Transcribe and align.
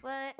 What? 0.00 0.34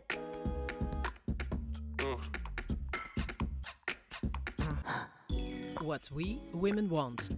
What 5.84 6.10
We 6.14 6.36
Women 6.52 6.88
Want. 6.88 7.28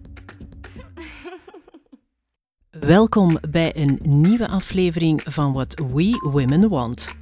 Welkom 2.79 3.37
bij 3.49 3.75
een 3.75 3.99
nieuwe 4.03 4.47
aflevering 4.47 5.21
van 5.25 5.53
What 5.53 5.79
We 5.93 6.29
Women 6.31 6.69
Want. 6.69 7.15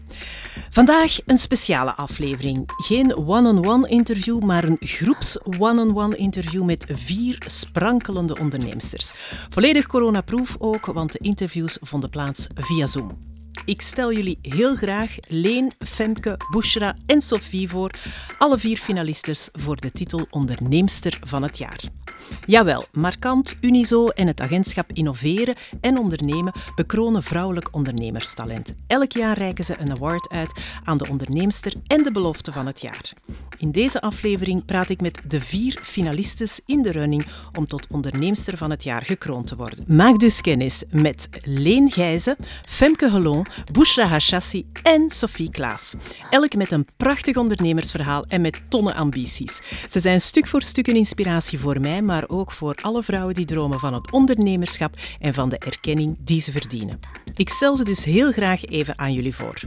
Vandaag 0.69 1.17
een 1.25 1.37
speciale 1.37 1.95
aflevering. 1.95 2.63
Geen 2.67 3.15
one-on-one 3.15 3.87
interview, 3.87 4.39
maar 4.39 4.63
een 4.63 4.77
groeps 4.79 5.39
one-on-one 5.59 6.17
interview 6.17 6.63
met 6.63 6.85
vier 6.89 7.43
sprankelende 7.47 8.39
onderneemsters. 8.39 9.11
Volledig 9.49 9.87
coronaproof 9.87 10.55
ook, 10.59 10.85
want 10.85 11.11
de 11.11 11.19
interviews 11.19 11.77
vonden 11.81 12.09
plaats 12.09 12.47
via 12.55 12.85
Zoom. 12.85 13.30
Ik 13.65 13.81
stel 13.81 14.13
jullie 14.13 14.39
heel 14.41 14.75
graag 14.75 15.15
Leen, 15.27 15.71
Femke, 15.79 16.37
Bushra 16.51 16.95
en 17.05 17.21
Sophie 17.21 17.69
voor, 17.69 17.91
alle 18.37 18.57
vier 18.57 18.77
finalistes 18.77 19.49
voor 19.51 19.75
de 19.75 19.91
titel 19.91 20.27
Onderneemster 20.29 21.19
van 21.23 21.43
het 21.43 21.57
jaar. 21.57 22.00
Jawel, 22.45 22.85
Markant, 22.91 23.57
Unizo 23.61 24.07
en 24.07 24.27
het 24.27 24.41
agentschap 24.41 24.91
Innoveren 24.93 25.55
en 25.81 25.97
Ondernemen 25.97 26.53
bekronen 26.75 27.23
vrouwelijk 27.23 27.67
ondernemerstalent. 27.71 28.73
Elk 28.87 29.11
jaar 29.11 29.37
reiken 29.37 29.63
ze 29.63 29.75
een 29.79 29.91
award 29.91 30.29
uit 30.29 30.51
aan 30.83 30.97
de 30.97 31.09
onderneemster 31.09 31.73
en 31.87 32.03
de 32.03 32.11
belofte 32.11 32.51
van 32.51 32.65
het 32.65 32.81
jaar. 32.81 33.13
In 33.57 33.71
deze 33.71 34.01
aflevering 34.01 34.65
praat 34.65 34.89
ik 34.89 35.01
met 35.01 35.21
de 35.27 35.41
vier 35.41 35.79
finalistes 35.83 36.59
in 36.65 36.81
de 36.81 36.91
running 36.91 37.25
om 37.57 37.67
tot 37.67 37.87
onderneemster 37.89 38.57
van 38.57 38.69
het 38.69 38.83
jaar 38.83 39.05
gekroond 39.05 39.47
te 39.47 39.55
worden. 39.55 39.83
Maak 39.87 40.19
dus 40.19 40.41
kennis 40.41 40.83
met 40.89 41.29
Leen 41.43 41.91
Gijzen, 41.91 42.35
Femke 42.67 43.11
Helon, 43.11 43.45
Bushra 43.71 44.05
Hashassi 44.05 44.65
en 44.83 45.09
Sophie 45.09 45.51
Klaas. 45.51 45.93
Elk 46.29 46.55
met 46.55 46.71
een 46.71 46.87
prachtig 46.97 47.35
ondernemersverhaal 47.35 48.25
en 48.25 48.41
met 48.41 48.61
tonnen 48.67 48.95
ambities. 48.95 49.59
Ze 49.89 49.99
zijn 49.99 50.21
stuk 50.21 50.47
voor 50.47 50.61
stuk 50.61 50.87
een 50.87 50.95
inspiratie 50.95 51.59
voor 51.59 51.79
mij, 51.79 52.01
maar 52.01 52.20
ook 52.29 52.51
voor 52.51 52.75
alle 52.81 53.03
vrouwen 53.03 53.35
die 53.35 53.45
dromen 53.45 53.79
van 53.79 53.93
het 53.93 54.11
ondernemerschap 54.11 54.95
en 55.19 55.33
van 55.33 55.49
de 55.49 55.57
erkenning 55.57 56.17
die 56.19 56.41
ze 56.41 56.51
verdienen. 56.51 56.99
Ik 57.35 57.49
stel 57.49 57.77
ze 57.77 57.83
dus 57.83 58.05
heel 58.05 58.31
graag 58.31 58.65
even 58.65 58.99
aan 58.99 59.13
jullie 59.13 59.35
voor. 59.35 59.59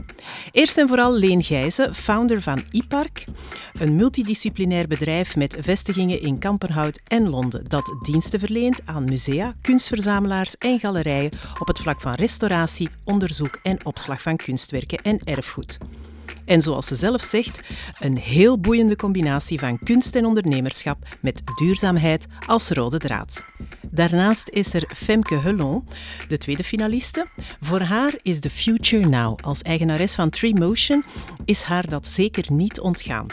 Eerst 0.51 0.77
en 0.77 0.87
vooral 0.87 1.13
Leen 1.13 1.43
Gijzen, 1.43 1.95
founder 1.95 2.41
van 2.41 2.61
iPark, 2.71 3.23
een 3.79 3.95
multidisciplinair 3.95 4.87
bedrijf 4.87 5.35
met 5.35 5.57
vestigingen 5.59 6.21
in 6.21 6.39
Kamperhout 6.39 6.99
en 7.07 7.29
Londen 7.29 7.63
dat 7.67 7.95
diensten 8.01 8.39
verleent 8.39 8.79
aan 8.85 9.03
musea, 9.03 9.53
kunstverzamelaars 9.61 10.57
en 10.57 10.79
galerijen 10.79 11.31
op 11.59 11.67
het 11.67 11.79
vlak 11.79 12.01
van 12.01 12.13
restauratie, 12.13 12.89
onderzoek 13.03 13.59
en 13.63 13.85
opslag 13.85 14.21
van 14.21 14.35
kunstwerken 14.35 14.97
en 14.97 15.19
erfgoed. 15.23 15.77
En 16.45 16.61
zoals 16.61 16.87
ze 16.87 16.95
zelf 16.95 17.21
zegt, 17.23 17.61
een 17.99 18.17
heel 18.17 18.59
boeiende 18.59 18.95
combinatie 18.95 19.59
van 19.59 19.79
kunst 19.79 20.15
en 20.15 20.25
ondernemerschap 20.25 20.97
met 21.21 21.41
duurzaamheid 21.55 22.25
als 22.47 22.69
rode 22.69 22.97
draad. 22.97 23.45
Daarnaast 23.95 24.49
is 24.49 24.73
er 24.73 24.89
Femke 24.95 25.35
Hullon, 25.35 25.87
de 26.27 26.37
tweede 26.37 26.63
finaliste. 26.63 27.25
Voor 27.61 27.81
haar 27.81 28.13
is 28.21 28.39
the 28.39 28.49
future 28.49 29.09
now. 29.09 29.39
Als 29.43 29.61
eigenares 29.61 30.15
van 30.15 30.29
Tree 30.29 30.53
Motion 30.53 31.03
is 31.45 31.61
haar 31.61 31.89
dat 31.89 32.07
zeker 32.07 32.51
niet 32.51 32.79
ontgaan. 32.79 33.25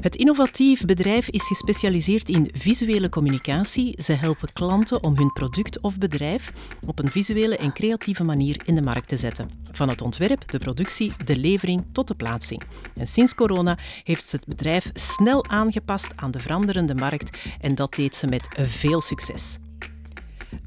Het 0.00 0.16
innovatief 0.16 0.84
bedrijf 0.84 1.28
is 1.28 1.46
gespecialiseerd 1.46 2.28
in 2.28 2.50
visuele 2.54 3.08
communicatie. 3.08 4.02
Ze 4.02 4.12
helpen 4.12 4.52
klanten 4.52 5.02
om 5.02 5.16
hun 5.16 5.32
product 5.32 5.80
of 5.80 5.98
bedrijf 5.98 6.52
op 6.86 6.98
een 6.98 7.10
visuele 7.10 7.56
en 7.56 7.72
creatieve 7.72 8.24
manier 8.24 8.60
in 8.64 8.74
de 8.74 8.82
markt 8.82 9.08
te 9.08 9.16
zetten. 9.16 9.50
Van 9.72 9.88
het 9.88 10.02
ontwerp, 10.02 10.48
de 10.48 10.58
productie, 10.58 11.12
de 11.24 11.36
levering 11.36 11.84
tot 11.92 12.08
de 12.08 12.14
plaatsing. 12.14 12.62
En 12.96 13.06
sinds 13.06 13.34
corona 13.34 13.78
heeft 14.04 14.26
ze 14.26 14.36
het 14.36 14.46
bedrijf 14.46 14.90
snel 14.94 15.44
aangepast 15.48 16.12
aan 16.14 16.30
de 16.30 16.38
veranderende 16.38 16.94
markt 16.94 17.38
en 17.60 17.74
dat 17.74 17.94
deed 17.94 18.16
ze 18.16 18.26
met 18.26 18.48
veel 18.60 19.00
succes. 19.00 19.58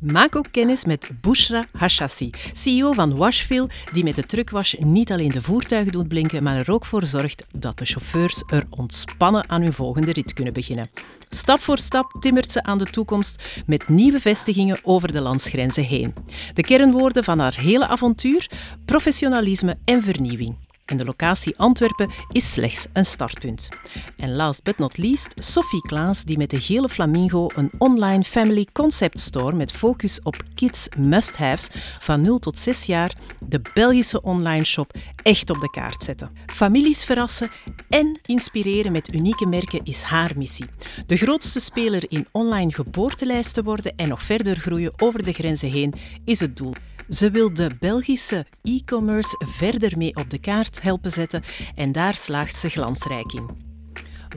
Maak 0.01 0.35
ook 0.35 0.51
kennis 0.51 0.85
met 0.85 1.09
Bushra 1.21 1.63
Hashassi, 1.77 2.29
CEO 2.53 2.91
van 2.91 3.15
Washville, 3.15 3.69
die 3.93 4.03
met 4.03 4.15
de 4.15 4.23
truckwash 4.23 4.73
niet 4.73 5.11
alleen 5.11 5.29
de 5.29 5.41
voertuigen 5.41 5.91
doet 5.91 6.07
blinken, 6.07 6.43
maar 6.43 6.57
er 6.57 6.71
ook 6.71 6.85
voor 6.85 7.05
zorgt 7.05 7.45
dat 7.57 7.77
de 7.77 7.85
chauffeurs 7.85 8.43
er 8.47 8.65
ontspannen 8.69 9.49
aan 9.49 9.61
hun 9.61 9.73
volgende 9.73 10.13
rit 10.13 10.33
kunnen 10.33 10.53
beginnen. 10.53 10.89
Stap 11.29 11.59
voor 11.59 11.77
stap 11.77 12.15
timmert 12.19 12.51
ze 12.51 12.63
aan 12.63 12.77
de 12.77 12.85
toekomst 12.85 13.63
met 13.65 13.89
nieuwe 13.89 14.19
vestigingen 14.19 14.79
over 14.83 15.11
de 15.11 15.21
landsgrenzen 15.21 15.83
heen. 15.83 16.13
De 16.53 16.61
kernwoorden 16.61 17.23
van 17.23 17.39
haar 17.39 17.55
hele 17.55 17.87
avontuur: 17.87 18.49
professionalisme 18.85 19.77
en 19.85 20.03
vernieuwing. 20.03 20.68
En 20.89 20.97
de 20.97 21.05
locatie 21.05 21.57
Antwerpen 21.57 22.09
is 22.31 22.51
slechts 22.51 22.85
een 22.93 23.05
startpunt. 23.05 23.69
En 24.17 24.35
last 24.35 24.63
but 24.63 24.77
not 24.77 24.97
least, 24.97 25.33
Sophie 25.35 25.81
Klaas, 25.81 26.23
die 26.23 26.37
met 26.37 26.49
de 26.49 26.61
Gele 26.61 26.89
Flamingo 26.89 27.47
een 27.55 27.71
online 27.77 28.23
family 28.23 28.67
concept 28.73 29.19
store 29.19 29.55
met 29.55 29.71
focus 29.71 30.21
op 30.23 30.35
kids 30.55 30.87
must-haves 30.97 31.69
van 31.99 32.21
0 32.21 32.39
tot 32.39 32.59
6 32.59 32.85
jaar 32.85 33.15
de 33.47 33.61
Belgische 33.73 34.21
online 34.21 34.65
shop 34.65 34.93
echt 35.23 35.49
op 35.49 35.59
de 35.59 35.69
kaart 35.69 36.03
zetten. 36.03 36.31
Families 36.45 37.03
verrassen 37.03 37.49
en 37.89 38.19
inspireren 38.25 38.91
met 38.91 39.13
unieke 39.13 39.45
merken 39.45 39.81
is 39.83 40.01
haar 40.01 40.31
missie. 40.35 40.65
De 41.05 41.17
grootste 41.17 41.59
speler 41.59 42.03
in 42.07 42.27
online 42.31 42.73
geboortelijst 42.73 43.53
te 43.53 43.63
worden 43.63 43.93
en 43.95 44.07
nog 44.07 44.23
verder 44.23 44.55
groeien 44.55 44.93
over 44.97 45.23
de 45.23 45.33
grenzen 45.33 45.69
heen 45.69 45.93
is 46.25 46.39
het 46.39 46.57
doel. 46.57 46.73
Ze 47.09 47.31
wil 47.31 47.53
de 47.53 47.69
Belgische 47.79 48.45
e-commerce 48.61 49.35
verder 49.45 49.97
mee 49.97 50.15
op 50.15 50.29
de 50.29 50.39
kaart 50.39 50.81
helpen 50.81 51.11
zetten 51.11 51.43
en 51.75 51.91
daar 51.91 52.15
slaagt 52.15 52.57
ze 52.57 52.69
glansrijk 52.69 53.33
in. 53.33 53.49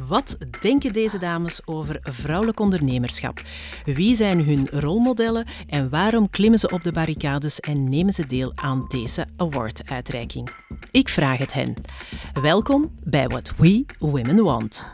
Wat 0.09 0.37
denken 0.61 0.93
deze 0.93 1.19
dames 1.19 1.67
over 1.67 1.99
vrouwelijk 2.03 2.61
ondernemerschap? 2.61 3.43
Wie 3.85 4.17
zijn 4.17 4.45
hun 4.45 4.69
rolmodellen 4.69 5.47
en 5.67 5.89
waarom 5.89 6.31
klimmen 6.31 6.59
ze 6.59 6.71
op 6.71 6.83
de 6.83 6.93
barricades 6.93 7.61
en 7.61 7.91
nemen 7.91 8.13
ze 8.13 8.27
deel 8.27 8.53
aan 8.55 8.85
deze 8.89 9.27
awarduitreiking? 9.37 10.49
Ik 10.91 11.09
vraag 11.09 11.39
het 11.39 11.53
hen. 11.53 11.75
Welkom 12.43 12.99
bij 13.05 13.27
What 13.27 13.53
We 13.57 13.85
Women 13.99 14.43
Want. 14.43 14.87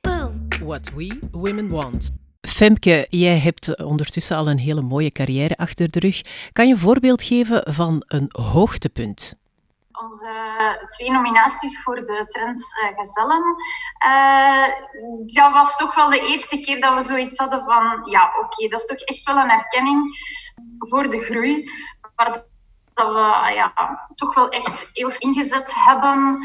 Boom. 0.00 0.48
What 0.64 0.92
We 0.94 1.18
Women 1.30 1.68
Want. 1.68 2.12
Femke, 2.46 3.06
jij 3.10 3.38
hebt 3.38 3.84
ondertussen 3.84 4.36
al 4.36 4.48
een 4.48 4.58
hele 4.58 4.80
mooie 4.80 5.10
carrière 5.10 5.56
achter 5.56 5.90
de 5.90 6.00
rug. 6.00 6.20
Kan 6.52 6.66
je 6.66 6.72
een 6.72 6.78
voorbeeld 6.78 7.22
geven 7.22 7.74
van 7.74 8.04
een 8.06 8.28
hoogtepunt? 8.32 9.36
onze 10.02 10.82
twee 10.86 11.10
nominaties 11.10 11.82
voor 11.82 11.94
de 11.94 12.24
Trends 12.26 12.82
uh, 12.82 12.98
Gezellen. 12.98 13.56
Uh, 14.06 14.66
dat 15.24 15.52
was 15.52 15.76
toch 15.76 15.94
wel 15.94 16.10
de 16.10 16.26
eerste 16.26 16.60
keer 16.60 16.80
dat 16.80 16.94
we 16.94 17.00
zoiets 17.00 17.38
hadden 17.38 17.64
van, 17.64 18.00
ja, 18.04 18.32
oké, 18.40 18.68
dat 18.68 18.80
is 18.80 18.86
toch 18.86 18.98
echt 18.98 19.24
wel 19.24 19.36
een 19.36 19.50
erkenning 19.50 20.18
voor 20.78 21.10
de 21.10 21.18
groei. 21.18 21.70
Waar 22.14 22.32
dat 22.32 22.46
we 22.94 23.52
ja, 23.54 24.06
toch 24.14 24.34
wel 24.34 24.48
echt 24.48 24.90
eeuws 24.92 25.18
ingezet 25.18 25.74
hebben 25.74 26.38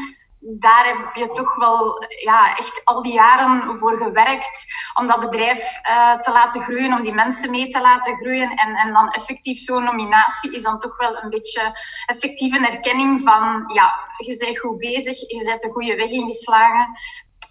daar 0.44 0.86
heb 0.86 1.14
je 1.14 1.30
toch 1.32 1.56
wel 1.56 2.06
ja, 2.24 2.56
echt 2.56 2.80
al 2.84 3.02
die 3.02 3.12
jaren 3.12 3.76
voor 3.76 3.96
gewerkt 3.96 4.66
om 4.94 5.06
dat 5.06 5.20
bedrijf 5.20 5.80
uh, 5.88 6.16
te 6.16 6.32
laten 6.32 6.60
groeien, 6.60 6.92
om 6.92 7.02
die 7.02 7.14
mensen 7.14 7.50
mee 7.50 7.66
te 7.68 7.80
laten 7.80 8.14
groeien. 8.14 8.50
En, 8.50 8.74
en 8.74 8.92
dan 8.92 9.10
effectief 9.10 9.58
zo'n 9.58 9.84
nominatie 9.84 10.54
is 10.54 10.62
dan 10.62 10.78
toch 10.78 10.96
wel 10.96 11.22
een 11.22 11.30
beetje 11.30 11.78
effectief 12.06 12.52
een 12.56 12.66
erkenning 12.66 13.20
van 13.20 13.64
ja, 13.74 13.92
je 14.16 14.36
bent 14.38 14.58
goed 14.58 14.78
bezig, 14.78 15.18
je 15.18 15.44
bent 15.44 15.60
de 15.60 15.70
goede 15.70 15.96
weg 15.96 16.10
ingeslagen. 16.10 16.98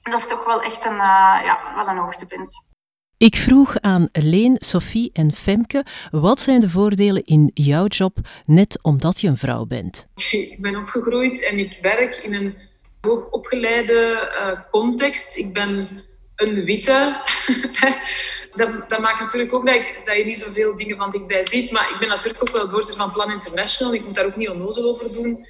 En 0.03 0.11
dat 0.11 0.19
is 0.19 0.27
toch 0.27 0.45
wel 0.45 0.61
echt 0.61 0.85
een, 0.85 0.93
uh, 0.93 1.39
ja, 1.43 1.59
wel 1.75 1.87
een 1.87 1.97
hoogtepunt. 1.97 2.69
Ik 3.17 3.35
vroeg 3.35 3.79
aan 3.79 4.09
Leen, 4.11 4.55
Sophie 4.59 5.09
en 5.13 5.33
Femke, 5.33 5.85
wat 6.11 6.39
zijn 6.39 6.59
de 6.59 6.69
voordelen 6.69 7.23
in 7.25 7.51
jouw 7.53 7.85
job, 7.85 8.17
net 8.45 8.83
omdat 8.83 9.21
je 9.21 9.27
een 9.27 9.37
vrouw 9.37 9.65
bent? 9.65 10.07
Ik 10.31 10.61
ben 10.61 10.75
opgegroeid 10.75 11.49
en 11.49 11.57
ik 11.57 11.79
werk 11.81 12.15
in 12.15 12.33
een 12.33 12.69
hoogopgeleide 13.01 14.31
uh, 14.39 14.59
context. 14.69 15.37
Ik 15.37 15.53
ben 15.53 16.03
een 16.35 16.65
witte. 16.65 17.21
dat, 18.55 18.89
dat, 18.89 18.99
maakt 18.99 19.19
natuurlijk 19.19 19.53
ook 19.53 19.65
dat, 19.65 19.75
ik, 19.75 20.01
dat 20.03 20.17
je 20.17 20.25
niet 20.25 20.37
zoveel 20.37 20.75
dingen 20.75 20.97
van 20.97 21.09
dichtbij 21.09 21.43
ziet. 21.43 21.71
Maar 21.71 21.89
ik 21.93 21.99
ben 21.99 22.09
natuurlijk 22.09 22.41
ook 22.41 22.55
wel 22.55 22.69
voorzitter 22.69 23.03
van 23.03 23.13
Plan 23.13 23.31
International. 23.31 23.93
Ik 23.93 24.05
moet 24.05 24.15
daar 24.15 24.25
ook 24.25 24.35
niet 24.35 24.49
onnozel 24.49 24.89
over 24.89 25.13
doen. 25.13 25.45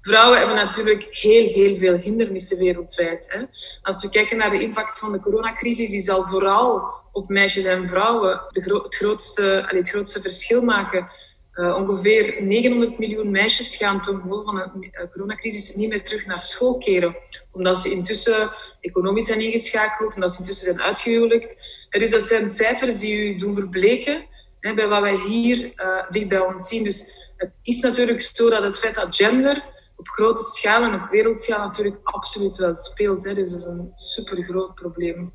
Vrouwen 0.00 0.38
hebben 0.38 0.56
natuurlijk 0.56 1.06
heel, 1.10 1.48
heel 1.48 1.76
veel 1.76 1.96
hindernissen 1.96 2.58
wereldwijd. 2.58 3.32
Hè. 3.32 3.44
Als 3.82 4.02
we 4.02 4.10
kijken 4.10 4.36
naar 4.36 4.50
de 4.50 4.62
impact 4.62 4.98
van 4.98 5.12
de 5.12 5.20
coronacrisis, 5.20 5.90
die 5.90 6.02
zal 6.02 6.26
vooral 6.26 7.00
op 7.12 7.28
meisjes 7.28 7.64
en 7.64 7.88
vrouwen 7.88 8.40
het, 8.48 8.94
grootste, 8.94 9.64
het 9.66 9.88
grootste 9.88 10.20
verschil 10.20 10.62
maken. 10.62 11.10
Uh, 11.54 11.76
ongeveer 11.76 12.42
900 12.42 12.98
miljoen 12.98 13.30
meisjes 13.30 13.76
gaan 13.76 14.02
ten 14.02 14.20
gevolge 14.20 14.44
van 14.44 14.54
de 14.54 14.86
uh, 14.86 15.10
coronacrisis 15.10 15.74
niet 15.74 15.88
meer 15.88 16.02
terug 16.02 16.26
naar 16.26 16.40
school 16.40 16.78
keren. 16.78 17.16
Omdat 17.50 17.78
ze 17.78 17.90
intussen 17.90 18.52
economisch 18.80 19.26
zijn 19.26 19.40
ingeschakeld, 19.40 20.14
omdat 20.14 20.32
ze 20.32 20.38
intussen 20.38 20.66
zijn 20.66 20.82
uitgehuwelijkt. 20.82 21.62
dus 21.90 22.10
dat 22.10 22.22
zijn 22.22 22.48
cijfers 22.48 23.00
die 23.00 23.16
u 23.16 23.36
doen 23.36 23.54
verbleken 23.54 24.26
hè, 24.60 24.74
bij 24.74 24.88
wat 24.88 25.00
wij 25.00 25.16
hier 25.16 25.72
uh, 25.76 26.10
dicht 26.10 26.28
bij 26.28 26.38
ons 26.38 26.68
zien. 26.68 26.84
Dus 26.84 27.30
het 27.36 27.52
is 27.62 27.80
natuurlijk 27.80 28.20
zo 28.20 28.50
dat 28.50 28.62
het 28.62 28.78
feit 28.78 28.94
dat 28.94 29.16
gender 29.16 29.64
op 29.96 30.08
grote 30.08 30.42
schaal 30.42 30.82
en 30.82 30.94
op 30.94 31.10
wereldschaal 31.10 31.66
natuurlijk 31.66 31.98
absoluut 32.02 32.56
wel 32.56 32.74
speelt. 32.74 33.24
Hè. 33.24 33.34
Dus 33.34 33.50
dat 33.50 33.58
is 33.58 33.64
een 33.64 33.90
super 33.94 34.42
groot 34.42 34.74
probleem. 34.74 35.32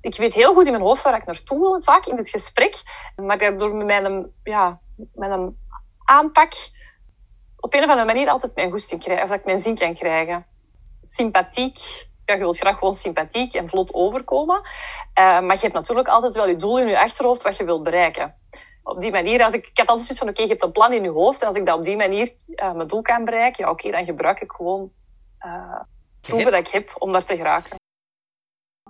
Ik 0.00 0.16
weet 0.16 0.34
heel 0.34 0.54
goed 0.54 0.64
in 0.64 0.72
mijn 0.72 0.84
hoofd 0.84 1.02
waar 1.02 1.16
ik 1.16 1.26
naartoe 1.26 1.58
wil, 1.58 1.82
vaak 1.82 2.06
in 2.06 2.16
het 2.16 2.30
gesprek. 2.30 2.82
Maar 3.16 3.58
door 3.58 3.74
mijn, 3.74 4.32
ja, 4.42 4.80
mijn 5.14 5.56
aanpak 6.04 6.52
op 7.56 7.74
een 7.74 7.82
of 7.82 7.88
andere 7.88 8.06
manier 8.06 8.28
altijd 8.28 8.54
mijn 8.54 8.70
goesting 8.70 9.02
krijgen, 9.02 9.24
of 9.24 9.30
dat 9.30 9.38
ik 9.38 9.44
mijn 9.44 9.58
zin 9.58 9.74
kan 9.74 9.94
krijgen. 9.94 10.46
Sympathiek, 11.02 11.78
ja, 12.24 12.34
je 12.34 12.38
wilt 12.38 12.58
graag 12.58 12.78
gewoon 12.78 12.94
sympathiek 12.94 13.54
en 13.54 13.68
vlot 13.68 13.94
overkomen. 13.94 14.56
Uh, 14.56 15.40
maar 15.40 15.54
je 15.54 15.60
hebt 15.60 15.74
natuurlijk 15.74 16.08
altijd 16.08 16.34
wel 16.34 16.48
je 16.48 16.56
doel 16.56 16.78
in 16.78 16.88
je 16.88 17.00
achterhoofd 17.00 17.42
wat 17.42 17.56
je 17.56 17.64
wilt 17.64 17.82
bereiken. 17.82 18.34
Op 18.82 19.00
die 19.00 19.10
manier, 19.10 19.44
als 19.44 19.52
ik, 19.52 19.66
ik 19.66 19.78
had 19.78 19.86
altijd 19.86 20.06
zoiets 20.06 20.24
van, 20.24 20.28
oké, 20.28 20.42
je 20.42 20.48
hebt 20.48 20.62
een 20.62 20.72
plan 20.72 20.92
in 20.92 21.02
je 21.02 21.10
hoofd. 21.10 21.40
En 21.40 21.46
als 21.46 21.56
ik 21.56 21.66
dat 21.66 21.78
op 21.78 21.84
die 21.84 21.96
manier 21.96 22.32
uh, 22.46 22.72
mijn 22.72 22.88
doel 22.88 23.02
kan 23.02 23.24
bereiken, 23.24 23.64
ja, 23.64 23.70
oké, 23.70 23.90
dan 23.90 24.04
gebruik 24.04 24.40
ik 24.40 24.52
gewoon 24.52 24.90
uh, 25.46 25.80
proeven 26.20 26.52
dat 26.52 26.66
ik 26.66 26.72
heb 26.72 26.94
om 26.98 27.12
daar 27.12 27.24
te 27.24 27.36
geraken. 27.36 27.79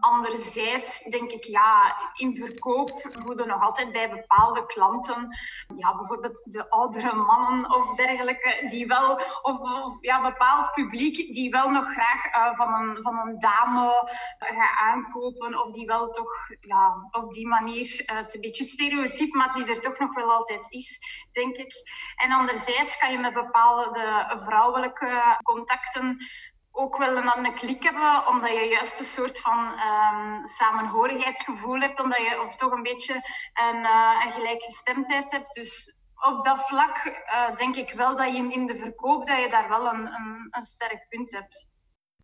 Anderzijds 0.01 1.03
denk 1.03 1.31
ik, 1.31 1.45
ja, 1.45 1.97
in 2.15 2.35
verkoop 2.35 3.09
voeden 3.13 3.47
nog 3.47 3.63
altijd 3.63 3.93
bij 3.93 4.11
bepaalde 4.11 4.67
klanten, 4.67 5.37
ja, 5.77 5.97
bijvoorbeeld 5.97 6.53
de 6.53 6.71
oudere 6.71 7.15
mannen 7.15 7.71
of 7.71 7.95
dergelijke, 7.95 8.65
die 8.67 8.87
wel, 8.87 9.21
of, 9.43 9.59
ja, 10.01 10.23
bepaald 10.23 10.73
publiek 10.73 11.33
die 11.33 11.51
wel 11.51 11.71
nog 11.71 11.93
graag 11.93 12.27
uh, 12.27 12.55
van, 12.57 12.73
een, 12.73 13.03
van 13.03 13.19
een 13.19 13.39
dame 13.39 13.85
uh, 13.85 14.59
gaat 14.59 14.79
aankopen, 14.79 15.63
of 15.63 15.73
die 15.73 15.87
wel 15.87 16.11
toch 16.11 16.33
ja, 16.61 17.09
op 17.11 17.33
die 17.33 17.47
manier, 17.47 18.05
uh, 18.07 18.17
het 18.17 18.35
een 18.35 18.41
beetje 18.41 18.65
stereotyp, 18.65 19.35
maar 19.35 19.53
die 19.53 19.67
er 19.67 19.81
toch 19.81 19.99
nog 19.99 20.15
wel 20.15 20.33
altijd 20.33 20.67
is, 20.71 20.99
denk 21.31 21.57
ik. 21.57 21.73
En 22.17 22.33
anderzijds 22.33 22.99
kan 22.99 23.13
je 23.13 23.19
met 23.19 23.35
bepaalde 23.35 24.33
vrouwelijke 24.45 25.39
contacten 25.43 26.27
ook 26.73 26.97
wel 26.99 27.17
een 27.17 27.29
andere 27.29 27.55
klik 27.55 27.83
hebben, 27.83 28.27
omdat 28.27 28.51
je 28.51 28.69
juist 28.73 28.99
een 28.99 29.05
soort 29.05 29.41
van 29.41 29.59
um, 29.59 30.47
samenhorigheidsgevoel 30.47 31.81
hebt, 31.81 32.03
omdat 32.03 32.19
je 32.19 32.43
of 32.47 32.57
toch 32.57 32.73
een 32.73 32.83
beetje 32.83 33.15
een, 33.71 33.77
uh, 33.77 34.23
een 34.25 34.31
gelijkgestemdheid 34.31 35.31
hebt. 35.31 35.55
Dus 35.55 35.99
op 36.29 36.43
dat 36.43 36.67
vlak 36.67 36.97
uh, 37.05 37.55
denk 37.55 37.77
ik 37.77 37.91
wel 37.91 38.17
dat 38.17 38.37
je 38.37 38.53
in 38.53 38.67
de 38.67 38.77
verkoop 38.77 39.27
dat 39.27 39.43
je 39.43 39.49
daar 39.49 39.69
wel 39.69 39.87
een, 39.87 40.07
een, 40.07 40.49
een 40.51 40.63
sterk 40.63 41.07
punt 41.09 41.33
hebt. 41.33 41.69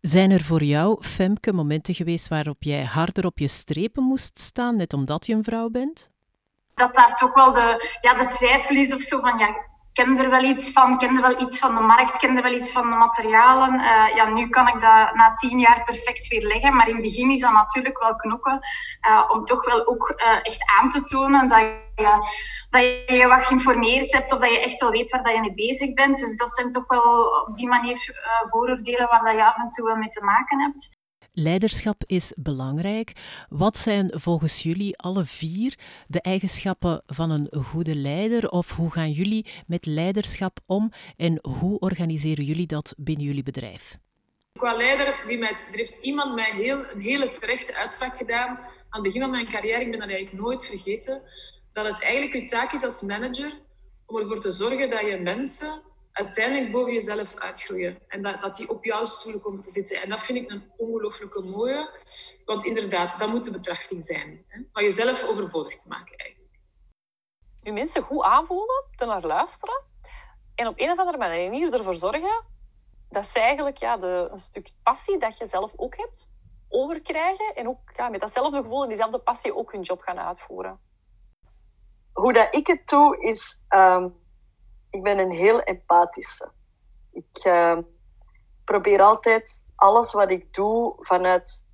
Zijn 0.01 0.31
er 0.31 0.43
voor 0.43 0.63
jou, 0.63 1.03
Femke, 1.03 1.53
momenten 1.53 1.93
geweest 1.93 2.27
waarop 2.27 2.63
jij 2.63 2.83
harder 2.83 3.25
op 3.25 3.39
je 3.39 3.47
strepen 3.47 4.03
moest 4.03 4.39
staan, 4.39 4.75
net 4.75 4.93
omdat 4.93 5.25
je 5.25 5.33
een 5.33 5.43
vrouw 5.43 5.69
bent? 5.69 6.11
Dat 6.73 6.95
daar 6.95 7.15
toch 7.15 7.33
wel 7.33 7.53
de, 7.53 7.97
ja, 8.01 8.13
de 8.13 8.27
twijfel 8.27 8.75
is 8.75 8.93
of 8.93 9.01
zo 9.01 9.19
van, 9.19 9.37
ja, 9.37 9.55
kende 9.97 10.23
er 10.23 10.29
wel 10.29 10.43
iets 10.43 10.71
van, 10.71 10.97
kende 10.97 11.21
wel 11.21 11.41
iets 11.41 11.59
van 11.59 11.75
de 11.75 11.81
markt, 11.81 12.17
kende 12.17 12.41
wel 12.41 12.51
iets 12.51 12.71
van 12.71 12.89
de 12.89 12.95
materialen. 12.95 13.73
Uh, 13.73 14.15
ja, 14.15 14.29
nu 14.29 14.49
kan 14.49 14.67
ik 14.67 14.73
dat 14.73 15.13
na 15.13 15.33
tien 15.35 15.59
jaar 15.59 15.83
perfect 15.83 16.27
weer 16.27 16.47
leggen, 16.47 16.75
maar 16.75 16.87
in 16.87 16.93
het 16.93 17.03
begin 17.03 17.31
is 17.31 17.39
dat 17.39 17.51
natuurlijk 17.51 17.99
wel 17.99 18.15
knokken 18.15 18.59
uh, 19.07 19.23
om 19.27 19.45
toch 19.45 19.65
wel 19.65 19.87
ook 19.87 20.13
uh, 20.15 20.39
echt 20.41 20.63
aan 20.79 20.89
te 20.89 21.03
tonen 21.03 21.47
dat 21.47 21.59
je, 21.59 22.11
dat 22.69 22.81
je 22.81 23.13
je 23.13 23.27
wat 23.27 23.45
geïnformeerd 23.45 24.13
hebt 24.13 24.33
of 24.33 24.39
dat 24.39 24.49
je 24.49 24.59
echt 24.59 24.79
wel 24.79 24.91
weet 24.91 25.09
waar 25.09 25.23
dat 25.23 25.33
je 25.33 25.39
mee 25.39 25.67
bezig 25.67 25.93
bent. 25.93 26.17
Dus 26.17 26.37
dat 26.37 26.49
zijn 26.55 26.71
toch 26.71 26.87
wel 26.87 27.25
op 27.47 27.55
die 27.55 27.67
manier 27.67 27.97
vooroordelen 28.49 29.07
waar 29.07 29.23
dat 29.23 29.35
je 29.35 29.45
af 29.45 29.57
en 29.57 29.69
toe 29.69 29.85
wel 29.85 29.95
mee 29.95 30.09
te 30.09 30.23
maken 30.23 30.61
hebt. 30.61 30.97
Leiderschap 31.39 32.03
is 32.05 32.33
belangrijk. 32.37 33.11
Wat 33.49 33.77
zijn 33.77 34.13
volgens 34.15 34.63
jullie 34.63 34.97
alle 34.97 35.25
vier 35.25 35.77
de 36.07 36.21
eigenschappen 36.21 37.03
van 37.05 37.29
een 37.29 37.63
goede 37.63 37.95
leider? 37.95 38.49
Of 38.49 38.75
hoe 38.75 38.91
gaan 38.91 39.11
jullie 39.11 39.45
met 39.67 39.85
leiderschap 39.85 40.59
om 40.65 40.91
en 41.17 41.39
hoe 41.41 41.79
organiseren 41.79 42.43
jullie 42.43 42.67
dat 42.67 42.93
binnen 42.97 43.25
jullie 43.25 43.43
bedrijf? 43.43 43.97
Qua 44.53 44.75
leider, 44.75 45.23
wie 45.25 45.37
mij, 45.37 45.57
heeft 45.71 46.05
iemand 46.05 46.35
mij 46.35 46.51
heel, 46.51 46.85
een 46.93 47.01
hele 47.01 47.31
terechte 47.31 47.75
uitspraak 47.75 48.17
gedaan 48.17 48.49
aan 48.57 48.67
het 48.89 49.01
begin 49.01 49.21
van 49.21 49.31
mijn 49.31 49.47
carrière. 49.47 49.81
Ik 49.81 49.89
ben 49.91 49.99
dat 49.99 50.09
eigenlijk 50.09 50.43
nooit 50.43 50.65
vergeten. 50.65 51.21
Dat 51.73 51.85
het 51.85 52.03
eigenlijk 52.03 52.33
je 52.33 52.45
taak 52.45 52.73
is 52.73 52.83
als 52.83 53.01
manager 53.01 53.61
om 54.05 54.17
ervoor 54.17 54.39
te 54.39 54.51
zorgen 54.51 54.89
dat 54.89 55.01
je 55.01 55.17
mensen 55.17 55.81
uiteindelijk 56.17 56.71
boven 56.71 56.93
jezelf 56.93 57.35
uitgroeien. 57.35 57.99
En 58.07 58.21
dat, 58.21 58.41
dat 58.41 58.55
die 58.55 58.69
op 58.69 58.85
jouw 58.85 59.03
stoel 59.03 59.39
komen 59.39 59.61
te 59.61 59.69
zitten. 59.69 60.01
En 60.01 60.09
dat 60.09 60.23
vind 60.23 60.37
ik 60.37 60.51
een 60.51 60.71
ongelooflijke 60.77 61.41
mooie. 61.41 61.89
Want 62.45 62.65
inderdaad, 62.65 63.19
dat 63.19 63.29
moet 63.29 63.43
de 63.43 63.51
betrachting 63.51 64.03
zijn. 64.03 64.45
Hè? 64.47 64.61
Van 64.71 64.83
jezelf 64.83 65.27
overbodig 65.27 65.75
te 65.75 65.87
maken 65.87 66.17
eigenlijk. 66.17 66.59
Je 67.61 67.71
mensen 67.71 68.01
goed 68.01 68.23
aanvoelen, 68.23 68.85
te 68.95 69.05
naar 69.05 69.21
luisteren. 69.21 69.83
En 70.55 70.67
op 70.67 70.79
een 70.79 70.91
of 70.91 70.97
andere 70.97 71.17
manier 71.17 71.73
ervoor 71.73 71.95
zorgen 71.95 72.45
dat 73.09 73.25
ze 73.25 73.39
eigenlijk 73.39 73.77
ja, 73.77 73.97
de, 73.97 74.27
een 74.31 74.39
stuk 74.39 74.69
passie 74.83 75.19
dat 75.19 75.37
je 75.37 75.47
zelf 75.47 75.71
ook 75.75 75.97
hebt, 75.97 76.29
overkrijgen. 76.69 77.55
En 77.55 77.67
ook 77.67 77.91
ja, 77.95 78.09
met 78.09 78.21
datzelfde 78.21 78.61
gevoel 78.61 78.81
en 78.81 78.87
diezelfde 78.87 79.19
passie 79.19 79.55
ook 79.55 79.71
hun 79.71 79.81
job 79.81 80.01
gaan 80.01 80.19
uitvoeren. 80.19 80.79
Hoe 82.13 82.33
dat 82.33 82.55
ik 82.55 82.67
het 82.67 82.87
doe, 82.87 83.17
is... 83.21 83.63
Um 83.69 84.25
ik 84.89 85.03
ben 85.03 85.17
een 85.17 85.31
heel 85.31 85.61
empathische. 85.61 86.51
Ik 87.11 87.45
uh, 87.45 87.77
probeer 88.63 89.01
altijd 89.01 89.65
alles 89.75 90.11
wat 90.11 90.29
ik 90.29 90.53
doe 90.53 90.95
vanuit... 90.99 91.65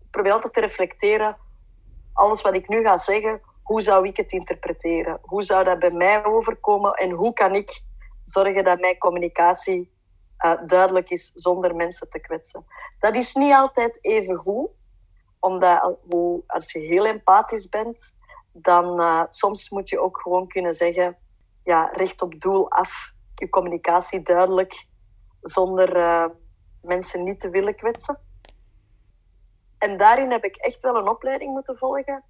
Ik 0.00 0.10
probeer 0.10 0.32
altijd 0.32 0.52
te 0.52 0.60
reflecteren. 0.60 1.36
Alles 2.12 2.42
wat 2.42 2.54
ik 2.54 2.68
nu 2.68 2.82
ga 2.82 2.96
zeggen, 2.96 3.40
hoe 3.62 3.80
zou 3.80 4.06
ik 4.06 4.16
het 4.16 4.32
interpreteren? 4.32 5.18
Hoe 5.22 5.42
zou 5.42 5.64
dat 5.64 5.78
bij 5.78 5.90
mij 5.90 6.24
overkomen? 6.24 6.92
En 6.92 7.10
hoe 7.10 7.32
kan 7.32 7.54
ik 7.54 7.82
zorgen 8.22 8.64
dat 8.64 8.80
mijn 8.80 8.98
communicatie 8.98 9.92
uh, 10.44 10.66
duidelijk 10.66 11.10
is 11.10 11.32
zonder 11.34 11.74
mensen 11.74 12.10
te 12.10 12.20
kwetsen? 12.20 12.64
Dat 12.98 13.16
is 13.16 13.34
niet 13.34 13.52
altijd 13.52 13.98
even 14.04 14.36
goed. 14.36 14.70
Omdat 15.40 15.96
als 16.46 16.72
je 16.72 16.78
heel 16.78 17.06
empathisch 17.06 17.68
bent, 17.68 18.16
dan 18.52 19.00
uh, 19.00 19.22
soms 19.28 19.70
moet 19.70 19.88
je 19.88 20.00
ook 20.00 20.20
gewoon 20.20 20.48
kunnen 20.48 20.74
zeggen 20.74 21.16
ja, 21.68 21.90
recht 21.92 22.22
op 22.22 22.40
doel 22.40 22.70
af, 22.70 23.12
je 23.34 23.48
communicatie 23.48 24.22
duidelijk, 24.22 24.86
zonder 25.40 25.96
uh, 25.96 26.28
mensen 26.82 27.24
niet 27.24 27.40
te 27.40 27.50
willen 27.50 27.74
kwetsen. 27.74 28.20
En 29.78 29.96
daarin 29.96 30.30
heb 30.30 30.44
ik 30.44 30.56
echt 30.56 30.82
wel 30.82 30.96
een 30.96 31.08
opleiding 31.08 31.52
moeten 31.52 31.76
volgen, 31.76 32.24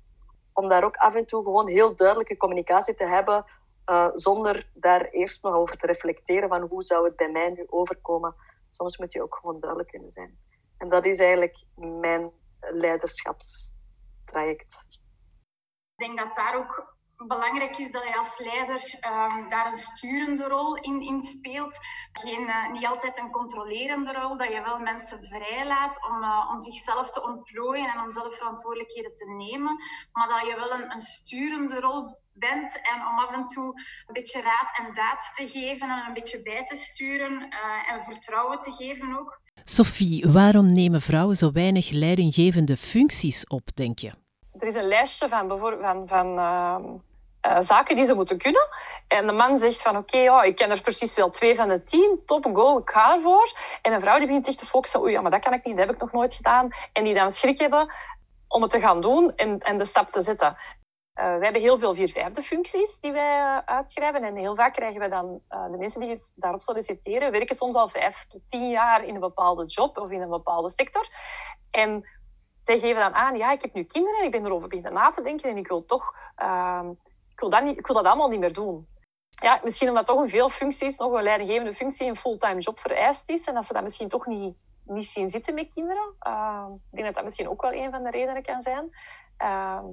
om 0.53 0.69
daar 0.69 0.85
ook 0.85 0.97
af 0.97 1.15
en 1.15 1.27
toe 1.27 1.45
gewoon 1.45 1.69
heel 1.69 1.97
duidelijke 1.97 2.37
communicatie 2.37 2.95
te 2.95 3.07
hebben, 3.07 3.45
uh, 3.87 4.09
zonder 4.15 4.71
daar 4.75 5.05
eerst 5.05 5.43
nog 5.43 5.55
over 5.55 5.77
te 5.77 5.87
reflecteren 5.87 6.49
van 6.49 6.69
hoe 6.69 6.83
zou 6.83 7.05
het 7.05 7.17
bij 7.17 7.31
mij 7.31 7.51
nu 7.51 7.65
overkomen. 7.67 8.35
Soms 8.69 8.99
moet 8.99 9.13
je 9.13 9.23
ook 9.23 9.39
gewoon 9.41 9.61
duidelijk 9.61 9.91
kunnen 9.91 10.11
zijn. 10.11 10.39
En 10.79 10.89
dat 10.89 11.05
is 11.05 11.19
eigenlijk 11.19 11.65
mijn 11.75 12.31
leiderschapstraject. 12.61 14.87
Ik 15.97 16.07
denk 16.07 16.19
dat 16.19 16.35
daar 16.35 16.57
ook 16.57 16.97
belangrijk 17.27 17.79
is 17.79 17.91
dat 17.91 18.03
je 18.03 18.17
als 18.17 18.39
leider 18.39 18.81
um, 19.09 19.49
daar 19.49 19.67
een 19.67 19.77
sturende 19.77 20.45
rol 20.49 20.77
in, 20.77 21.01
in 21.01 21.21
speelt. 21.23 21.77
Geen, 22.13 22.43
uh, 22.43 22.73
niet 22.73 22.87
altijd 22.87 23.19
een 23.19 23.31
controlerende 23.31 24.13
rol, 24.13 24.37
dat 24.37 24.49
je 24.49 24.63
wel 24.63 24.79
mensen 24.79 25.19
vrijlaat 25.25 25.99
om, 26.11 26.23
uh, 26.23 26.51
om 26.53 26.61
zichzelf 26.61 27.11
te 27.11 27.23
ontplooien 27.23 27.89
en 27.89 28.01
om 28.01 28.11
zelf 28.11 28.37
verantwoordelijkheden 28.37 29.15
te 29.15 29.31
nemen. 29.31 29.77
Maar 30.13 30.29
dat 30.29 30.47
je 30.47 30.55
wel 30.57 30.73
een, 30.73 30.93
een 30.93 31.01
sturende 31.01 31.81
rol 31.81 32.17
bent 32.33 32.81
en 32.83 33.07
om 33.07 33.19
af 33.19 33.33
en 33.33 33.45
toe 33.45 33.67
een 34.07 34.13
beetje 34.13 34.41
raad 34.41 34.79
en 34.79 34.95
daad 34.95 35.33
te 35.35 35.47
geven 35.49 35.89
en 35.89 36.07
een 36.07 36.15
beetje 36.15 36.43
bij 36.43 36.65
te 36.65 36.77
sturen 36.77 37.33
uh, 37.33 37.93
en 37.93 38.03
vertrouwen 38.03 38.59
te 38.59 38.73
geven 38.73 39.19
ook. 39.19 39.41
Sophie, 39.63 40.33
waarom 40.33 40.67
nemen 40.67 41.01
vrouwen 41.01 41.37
zo 41.37 41.53
weinig 41.53 41.91
leidinggevende 41.91 42.77
functies 42.77 43.47
op, 43.47 43.77
denk 43.77 43.99
je? 43.99 44.13
Er 44.59 44.69
is 44.69 44.75
een 44.75 44.89
lijstje 44.89 45.29
van, 45.29 45.59
van, 45.59 46.09
van 46.09 46.39
uh, 47.47 47.61
zaken 47.61 47.97
die 47.97 48.05
ze 48.05 48.15
moeten 48.15 48.39
kunnen. 48.39 48.69
En 49.09 49.27
de 49.27 49.33
man 49.33 49.59
zegt 49.59 49.83
van 49.83 49.97
oké, 49.97 50.31
oh, 50.31 50.45
ik 50.45 50.57
ken 50.57 50.71
er 50.71 50.83
precies 50.83 51.15
wel 51.15 51.31
twee 51.31 51.57
van 51.57 51.69
de 51.69 51.83
tien, 51.83 52.23
top, 52.27 52.49
go, 52.53 52.79
ik 52.79 52.91
ga 52.91 53.15
ervoor. 53.15 53.53
En 53.83 53.93
een 53.93 54.01
vrouw 54.01 54.19
die 54.19 54.27
begint 54.27 54.47
zich 54.47 54.55
te 54.55 54.67
focussen, 54.67 55.01
oei, 55.01 55.13
ja, 55.13 55.21
maar 55.21 55.31
dat 55.31 55.41
kan 55.41 55.53
ik 55.53 55.65
niet, 55.65 55.77
dat 55.77 55.87
heb 55.87 55.95
ik 55.95 56.01
nog 56.01 56.13
nooit 56.13 56.35
gedaan. 56.35 56.69
En 56.93 57.05
die 57.05 57.15
dan 57.15 57.31
schrik 57.31 57.59
hebben 57.59 57.93
om 58.49 58.63
het 58.63 58.71
te 58.71 58.81
gaan 58.81 59.01
doen 59.01 59.37
en, 59.37 59.59
en 59.59 59.79
de 59.79 59.85
stap 59.85 60.13
te 60.13 60.21
zetten. 60.21 60.57
Uh, 61.19 61.37
we 61.37 61.45
hebben 61.45 61.63
heel 61.63 61.79
veel 61.79 61.95
vier-vijfde 61.95 62.43
functies 62.43 63.01
die 63.01 63.13
wij 63.13 63.39
uh, 63.39 63.59
uitschrijven. 63.65 64.23
En 64.23 64.37
heel 64.37 64.55
vaak 64.55 64.73
krijgen 64.73 65.01
we 65.01 65.09
dan 65.09 65.41
de 65.49 65.77
mensen 65.79 66.01
die 66.01 66.17
daarop 66.35 66.63
solliciteren, 66.63 67.31
werken 67.31 67.57
soms 67.57 67.75
al 67.75 67.89
vijf 67.89 68.27
tot 68.27 68.41
tien 68.47 68.71
jaar 68.71 69.05
in 69.05 69.15
een 69.15 69.21
bepaalde 69.21 69.65
job 69.65 69.99
of 69.99 70.11
in 70.11 70.21
een 70.21 70.29
bepaalde 70.29 70.71
sector. 70.71 71.09
En 71.71 72.09
zij 72.63 72.79
geven 72.79 73.01
dan 73.01 73.15
aan, 73.15 73.37
ja, 73.37 73.53
ik 73.53 73.63
heb 73.63 73.75
nu 73.75 73.85
kinderen, 73.85 74.25
ik 74.25 74.31
ben 74.31 74.45
erover 74.45 74.69
beginnen 74.69 74.93
na 74.93 75.11
te 75.11 75.23
denken 75.23 75.51
en 75.51 75.57
ik 75.57 75.69
wil 75.69 75.85
toch 75.85 76.15
ehm, 76.37 76.91
ik 77.39 77.45
wil 77.45 77.53
dat, 77.53 77.63
niet, 77.63 77.79
ik 77.79 77.87
dat 77.87 78.05
allemaal 78.05 78.29
niet 78.29 78.41
meer 78.41 78.53
doen. 78.53 78.89
Ja, 79.29 79.61
misschien 79.63 79.89
omdat 79.89 80.07
toch 80.07 80.21
een 80.21 80.29
veel 80.29 80.49
functies, 80.49 80.97
nog 80.97 81.13
een 81.13 81.23
leidinggevende 81.23 81.75
functie, 81.75 82.07
een 82.07 82.17
fulltime 82.17 82.61
job 82.61 82.79
vereist 82.79 83.29
is. 83.29 83.47
En 83.47 83.55
dat 83.55 83.65
ze 83.65 83.73
dat 83.73 83.83
misschien 83.83 84.09
toch 84.09 84.27
niet, 84.27 84.57
niet 84.85 85.07
zien 85.07 85.31
zitten 85.31 85.55
met 85.55 85.73
kinderen. 85.73 86.15
Uh, 86.27 86.67
ik 86.91 86.95
denk 86.95 87.07
dat 87.07 87.15
dat 87.15 87.25
misschien 87.25 87.49
ook 87.49 87.63
wel 87.63 87.73
een 87.73 87.91
van 87.91 88.03
de 88.03 88.11
redenen 88.11 88.43
kan 88.43 88.63
zijn. 88.63 88.91
Uh, 89.43 89.85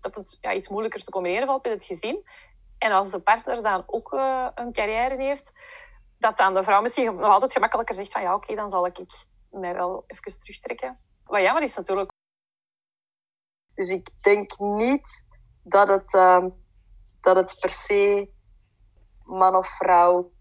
dat 0.00 0.14
het 0.14 0.38
ja, 0.40 0.52
iets 0.52 0.68
moeilijker 0.68 1.04
te 1.04 1.10
combineren 1.10 1.46
valt 1.46 1.62
met 1.62 1.72
het 1.72 1.84
gezin. 1.84 2.28
En 2.78 2.92
als 2.92 3.10
de 3.10 3.20
partner 3.20 3.62
dan 3.62 3.82
ook 3.86 4.12
uh, 4.12 4.48
een 4.54 4.72
carrière 4.72 5.22
heeft, 5.22 5.52
dat 6.18 6.36
dan 6.36 6.54
de 6.54 6.62
vrouw 6.62 6.82
misschien 6.82 7.14
nog 7.14 7.30
altijd 7.30 7.52
gemakkelijker 7.52 7.94
zegt 7.94 8.12
van 8.12 8.22
ja, 8.22 8.34
oké, 8.34 8.54
dan 8.54 8.70
zal 8.70 8.86
ik 8.86 8.98
mij 9.50 9.74
wel 9.74 10.04
even 10.06 10.40
terugtrekken. 10.40 10.98
Wat 11.24 11.42
jammer 11.42 11.62
is 11.62 11.76
natuurlijk. 11.76 12.12
Dus 13.74 13.90
ik 13.90 14.22
denk 14.22 14.58
niet 14.58 15.28
dat 15.62 15.88
het, 15.88 16.12
uh, 16.14 16.46
dat 17.24 17.36
het 17.36 17.56
per 17.60 17.70
se 17.70 18.30
man 19.24 19.56
of 19.56 19.68
vrouw 19.68 20.32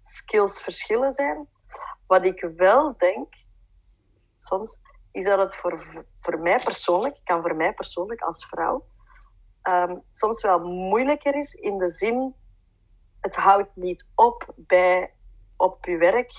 skills 0.00 0.60
verschillen 0.60 1.12
zijn. 1.12 1.48
Wat 2.06 2.24
ik 2.24 2.50
wel 2.56 2.96
denk, 2.96 3.34
soms, 4.36 4.80
is 5.12 5.24
dat 5.24 5.42
het 5.42 5.54
voor, 5.54 6.04
voor 6.18 6.38
mij 6.38 6.60
persoonlijk, 6.64 7.20
kan 7.24 7.40
voor 7.40 7.56
mij 7.56 7.74
persoonlijk 7.74 8.20
als 8.20 8.46
vrouw, 8.46 8.86
um, 9.62 10.02
soms 10.10 10.42
wel 10.42 10.58
moeilijker 10.58 11.34
is 11.34 11.54
in 11.54 11.78
de 11.78 11.90
zin, 11.90 12.34
het 13.20 13.36
houdt 13.36 13.76
niet 13.76 14.10
op 14.14 14.52
bij 14.56 15.14
op 15.56 15.84
je 15.84 15.96
werk, 15.96 16.32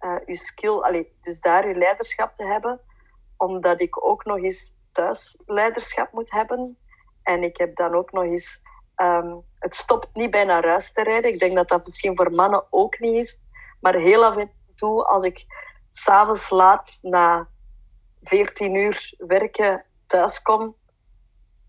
uh, 0.00 0.16
je 0.26 0.36
skill, 0.36 1.06
dus 1.20 1.40
daar 1.40 1.68
je 1.68 1.74
leiderschap 1.74 2.34
te 2.34 2.46
hebben, 2.46 2.80
omdat 3.36 3.82
ik 3.82 4.06
ook 4.06 4.24
nog 4.24 4.36
eens 4.38 4.76
thuis 4.92 5.38
leiderschap 5.46 6.12
moet 6.12 6.30
hebben. 6.30 6.78
En 7.22 7.42
ik 7.42 7.56
heb 7.56 7.76
dan 7.76 7.94
ook 7.94 8.12
nog 8.12 8.22
eens, 8.22 8.62
um, 8.96 9.42
het 9.58 9.74
stopt 9.74 10.08
niet 10.12 10.30
bij 10.30 10.44
naar 10.44 10.66
huis 10.66 10.92
te 10.92 11.02
rijden. 11.02 11.32
Ik 11.32 11.38
denk 11.38 11.56
dat 11.56 11.68
dat 11.68 11.84
misschien 11.84 12.16
voor 12.16 12.30
mannen 12.30 12.64
ook 12.70 12.98
niet 12.98 13.18
is. 13.18 13.42
Maar 13.80 13.94
heel 13.94 14.24
af 14.24 14.36
en 14.36 14.50
toe, 14.74 15.04
als 15.04 15.22
ik 15.22 15.44
s'avonds 15.88 16.50
laat 16.50 16.98
na 17.02 17.48
14 18.22 18.74
uur 18.74 19.14
werken 19.18 19.84
thuis 20.06 20.42
kom, 20.42 20.76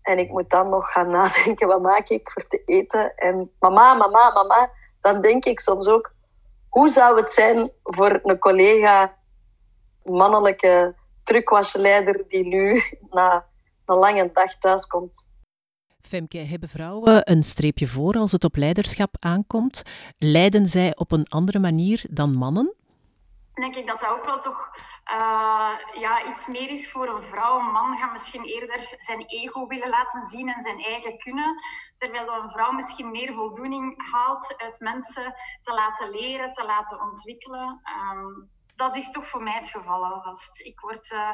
en 0.02 0.18
ik 0.18 0.30
moet 0.30 0.50
dan 0.50 0.68
nog 0.68 0.92
gaan 0.92 1.10
nadenken, 1.18 1.68
wat 1.68 1.82
maak 1.82 2.08
ik 2.08 2.30
voor 2.30 2.46
te 2.46 2.62
eten? 2.64 3.16
En 3.16 3.50
mama, 3.58 3.94
mama, 3.94 4.32
mama. 4.32 4.70
Dan 5.00 5.20
denk 5.20 5.44
ik 5.44 5.60
soms 5.60 5.86
ook, 5.86 6.14
hoe 6.68 6.88
zou 6.88 7.16
het 7.16 7.30
zijn 7.30 7.70
voor 7.82 8.20
een 8.22 8.38
collega, 8.38 9.16
mannelijke 10.02 10.94
truckwasleider, 11.22 12.24
die 12.28 12.46
nu 12.46 12.82
na 13.10 13.46
een 13.84 13.96
lange 13.96 14.30
dag 14.32 14.58
thuis 14.58 14.86
komt? 14.86 15.32
Femke, 16.08 16.38
hebben 16.38 16.68
vrouwen 16.68 17.30
een 17.30 17.42
streepje 17.42 17.86
voor 17.86 18.14
als 18.14 18.32
het 18.32 18.44
op 18.44 18.56
leiderschap 18.56 19.16
aankomt? 19.18 19.82
Leiden 20.18 20.66
zij 20.66 20.96
op 20.96 21.12
een 21.12 21.28
andere 21.28 21.58
manier 21.58 22.04
dan 22.10 22.34
mannen? 22.34 22.74
Denk 23.54 23.74
ik 23.76 23.86
dat 23.86 24.00
dat 24.00 24.10
ook 24.10 24.24
wel 24.24 24.38
toch 24.38 24.70
uh, 25.12 26.00
ja, 26.00 26.24
iets 26.28 26.46
meer 26.46 26.70
is 26.70 26.90
voor 26.90 27.08
een 27.08 27.22
vrouw. 27.22 27.58
Een 27.58 27.72
man 27.72 27.96
gaat 27.98 28.12
misschien 28.12 28.44
eerder 28.44 28.94
zijn 28.98 29.24
ego 29.26 29.66
willen 29.66 29.88
laten 29.88 30.22
zien 30.22 30.48
en 30.48 30.60
zijn 30.60 30.82
eigen 30.82 31.18
kunnen. 31.18 31.54
Terwijl 31.96 32.28
een 32.28 32.50
vrouw 32.50 32.72
misschien 32.72 33.10
meer 33.10 33.32
voldoening 33.32 34.10
haalt 34.12 34.54
uit 34.56 34.80
mensen 34.80 35.34
te 35.60 35.72
laten 35.72 36.10
leren, 36.10 36.50
te 36.50 36.64
laten 36.64 37.00
ontwikkelen. 37.00 37.80
Um, 38.12 38.50
dat 38.76 38.96
is 38.96 39.10
toch 39.10 39.26
voor 39.26 39.42
mij 39.42 39.54
het 39.54 39.68
geval 39.68 40.04
alvast. 40.04 40.60
Ik 40.60 40.80
word 40.80 41.10
uh, 41.10 41.30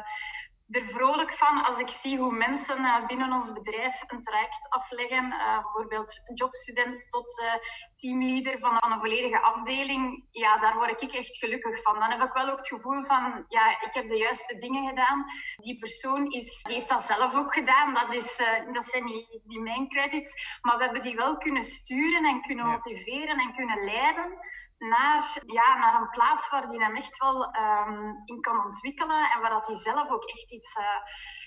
er 0.75 0.87
vrolijk 0.87 1.33
van 1.33 1.63
als 1.63 1.79
ik 1.79 1.89
zie 1.89 2.17
hoe 2.17 2.33
mensen 2.35 2.79
uh, 2.79 3.05
binnen 3.07 3.31
ons 3.31 3.53
bedrijf 3.53 4.03
een 4.07 4.21
traject 4.21 4.69
afleggen. 4.69 5.25
Uh, 5.25 5.61
bijvoorbeeld 5.61 6.19
jobstudent 6.33 7.07
tot 7.09 7.41
uh, 7.41 7.53
teamleader 7.95 8.59
van, 8.59 8.77
van, 8.79 8.91
een 8.91 8.99
volledige 8.99 9.41
afdeling. 9.41 10.25
Ja, 10.31 10.57
daar 10.57 10.75
word 10.75 11.01
ik 11.01 11.13
echt 11.13 11.37
gelukkig 11.37 11.81
van. 11.81 11.99
Dan 11.99 12.11
heb 12.11 12.21
ik 12.21 12.33
wel 12.33 12.49
ook 12.49 12.57
het 12.57 12.67
gevoel 12.67 13.03
van, 13.03 13.45
ja, 13.47 13.81
ik 13.81 13.93
heb 13.93 14.07
de 14.07 14.17
juiste 14.17 14.55
dingen 14.55 14.87
gedaan. 14.87 15.25
Die 15.55 15.77
persoon 15.79 16.31
is, 16.31 16.61
die 16.63 16.73
heeft 16.73 16.89
dat 16.89 17.01
zelf 17.01 17.35
ook 17.35 17.53
gedaan. 17.53 17.93
Dat, 17.93 18.13
is, 18.13 18.41
dat 18.71 18.83
zijn 18.83 19.03
niet, 19.03 19.39
niet 19.43 19.61
mijn 19.61 19.89
credits. 19.89 20.59
Maar 20.61 20.77
we 20.77 20.83
hebben 20.83 21.01
die 21.01 21.15
wel 21.15 21.37
kunnen 21.37 21.63
sturen 21.63 22.25
en 22.25 22.41
kunnen 22.41 22.65
motiveren 22.65 23.37
en 23.37 23.53
kunnen 23.53 23.83
leiden 23.83 24.39
naar, 24.81 25.23
ja, 25.45 25.77
naar 25.77 26.01
een 26.01 26.09
plaats 26.09 26.49
waar 26.49 26.63
hij 26.63 26.77
hem 26.77 26.95
echt 26.95 27.17
wel 27.17 27.43
um, 27.43 28.21
in 28.25 28.41
kan 28.41 28.65
ontwikkelen 28.65 29.31
en 29.33 29.41
waar 29.41 29.49
dat 29.49 29.67
hij 29.67 29.75
zelf 29.75 30.09
ook 30.09 30.23
echt 30.23 30.51
iets, 30.51 30.77
uh, 30.77 30.85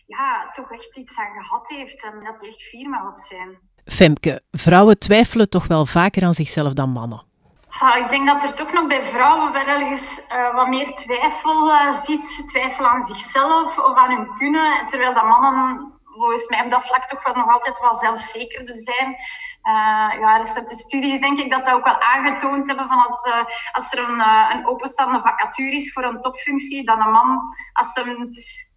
ja, 0.06 0.48
toch 0.50 0.70
echt 0.70 0.96
iets 0.96 1.18
aan 1.18 1.42
gehad 1.42 1.68
heeft 1.68 2.02
en 2.02 2.24
dat 2.24 2.40
hij 2.40 2.48
echt 2.48 2.62
fier 2.62 2.88
mag 2.88 3.08
op 3.08 3.18
zijn. 3.18 3.58
Femke, 3.84 4.42
vrouwen 4.50 4.98
twijfelen 4.98 5.48
toch 5.48 5.66
wel 5.66 5.86
vaker 5.86 6.24
aan 6.24 6.34
zichzelf 6.34 6.72
dan 6.72 6.90
mannen? 6.90 7.32
Ah, 7.78 7.96
ik 7.96 8.08
denk 8.08 8.26
dat 8.26 8.42
er 8.42 8.54
toch 8.54 8.72
nog 8.72 8.86
bij 8.86 9.02
vrouwen 9.02 9.52
wel 9.52 9.66
ergens 9.66 10.20
uh, 10.32 10.54
wat 10.54 10.68
meer 10.68 10.94
twijfel 10.94 11.68
uh, 11.68 11.92
zit. 11.92 12.48
Twijfel 12.48 12.86
aan 12.86 13.02
zichzelf 13.02 13.78
of 13.78 13.96
aan 13.96 14.10
hun 14.10 14.34
kunnen. 14.36 14.86
Terwijl 14.86 15.14
dat 15.14 15.24
mannen 15.24 15.92
volgens 16.16 16.48
mij 16.48 16.64
op 16.64 16.70
dat 16.70 16.86
vlak 16.86 17.04
toch 17.04 17.24
wel 17.24 17.34
nog 17.34 17.52
altijd 17.52 17.80
wel 17.80 17.94
zelfzekerder 17.94 18.74
zijn. 18.78 19.16
Uh, 19.64 20.20
ja, 20.20 20.36
recente 20.36 20.74
studies 20.74 21.20
denk 21.20 21.38
ik 21.38 21.50
dat 21.50 21.64
dat 21.64 21.74
ook 21.74 21.84
wel 21.84 22.00
aangetoond 22.00 22.66
hebben 22.66 22.86
van 22.86 23.02
als, 23.02 23.26
uh, 23.26 23.44
als 23.72 23.92
er 23.92 23.98
een, 23.98 24.18
uh, 24.18 24.50
een 24.52 24.66
openstaande 24.66 25.20
vacature 25.20 25.74
is 25.74 25.92
voor 25.92 26.04
een 26.04 26.20
topfunctie, 26.20 26.84
dan 26.84 27.00
een 27.00 27.10
man, 27.10 27.40
als 27.72 27.92
ze 27.92 28.30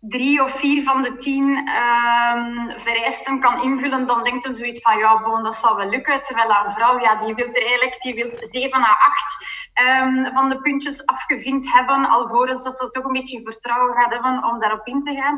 drie 0.07 0.43
of 0.43 0.51
vier 0.51 0.83
van 0.83 1.01
de 1.01 1.15
tien 1.15 1.67
ehm, 1.67 2.77
vereisten 2.79 3.39
kan 3.39 3.63
invullen, 3.63 4.07
dan 4.07 4.23
denkt 4.23 4.43
hij 4.43 4.55
zoiets 4.55 4.81
van 4.81 4.97
ja, 4.97 5.21
bon, 5.21 5.43
dat 5.43 5.55
zal 5.55 5.75
wel 5.75 5.89
lukken. 5.89 6.21
Terwijl 6.21 6.49
een 6.49 6.71
vrouw, 6.71 6.99
ja, 6.99 7.15
die 7.15 7.35
wil 7.35 7.45
er 7.45 7.61
eigenlijk 7.61 8.01
die 8.01 8.13
wil 8.13 8.27
zeven 8.39 8.83
à 8.83 8.97
acht 9.07 9.45
um, 10.01 10.31
van 10.31 10.49
de 10.49 10.61
puntjes 10.61 11.05
afgevinkt 11.05 11.73
hebben, 11.73 12.09
alvorens 12.09 12.63
dat 12.63 12.77
ze 12.77 12.89
toch 12.89 13.03
een 13.03 13.11
beetje 13.11 13.41
vertrouwen 13.41 13.93
gaat 13.93 14.13
hebben 14.13 14.43
om 14.43 14.59
daarop 14.59 14.87
in 14.87 15.01
te 15.01 15.15
gaan. 15.15 15.37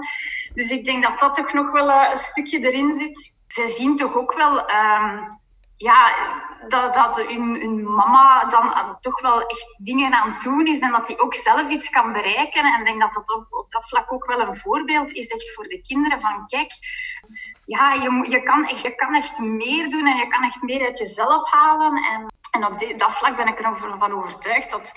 Dus 0.54 0.72
ik 0.72 0.86
denk 0.86 1.04
dat 1.04 1.20
dat 1.20 1.34
toch 1.34 1.54
nog 1.54 1.72
wel 1.72 1.90
een 1.90 2.18
stukje 2.18 2.60
erin 2.60 2.94
zit. 2.94 3.36
Zij 3.48 3.68
zien 3.68 3.96
toch 3.96 4.16
ook 4.16 4.34
wel 4.34 4.60
um, 4.60 5.40
ja, 5.82 6.14
dat, 6.68 6.94
dat 6.94 7.22
hun, 7.22 7.84
mama 7.84 8.46
dan 8.46 8.98
toch 9.00 9.22
wel 9.22 9.42
echt 9.42 9.76
dingen 9.78 10.14
aan 10.14 10.32
het 10.32 10.42
doen 10.42 10.66
is 10.66 10.80
en 10.80 10.92
dat 10.92 11.08
hij 11.08 11.20
ook 11.20 11.34
zelf 11.34 11.70
iets 11.70 11.90
kan 11.90 12.14
bereiken. 12.14 12.64
En 12.64 12.80
ik 12.80 12.86
denk 12.86 13.02
dat 13.02 13.14
dat 13.14 13.36
op, 13.36 13.48
op 13.50 13.72
dat 13.72 13.88
vlak 13.88 14.14
ook 14.14 14.26
wel 14.26 14.40
een 14.40 14.56
voorbeeld 14.56 15.12
is 15.12 15.32
echt 15.32 15.54
voor 15.54 15.68
de 15.68 15.82
kinderen 15.82 16.20
van 16.20 16.48
kijk, 16.48 16.72
ja, 17.66 17.94
je, 17.94 18.26
je, 18.30 18.44
kan 18.44 18.68
echt, 18.68 18.82
je 18.82 18.96
kan 18.96 19.16
echt 19.16 19.40
meer 19.40 19.90
doen 19.90 20.08
en 20.08 20.18
je 20.18 20.28
kan 20.28 20.44
echt 20.44 20.62
meer 20.62 20.86
uit 20.86 20.98
jezelf 20.98 21.52
halen. 21.52 21.96
En, 21.96 22.26
en 22.52 22.66
op 22.66 22.98
dat 22.98 23.14
vlak 23.14 23.36
ben 23.36 23.48
ik 23.48 23.60
er 23.60 23.78
van 23.78 24.14
overtuigd 24.14 24.72
dat 24.72 24.94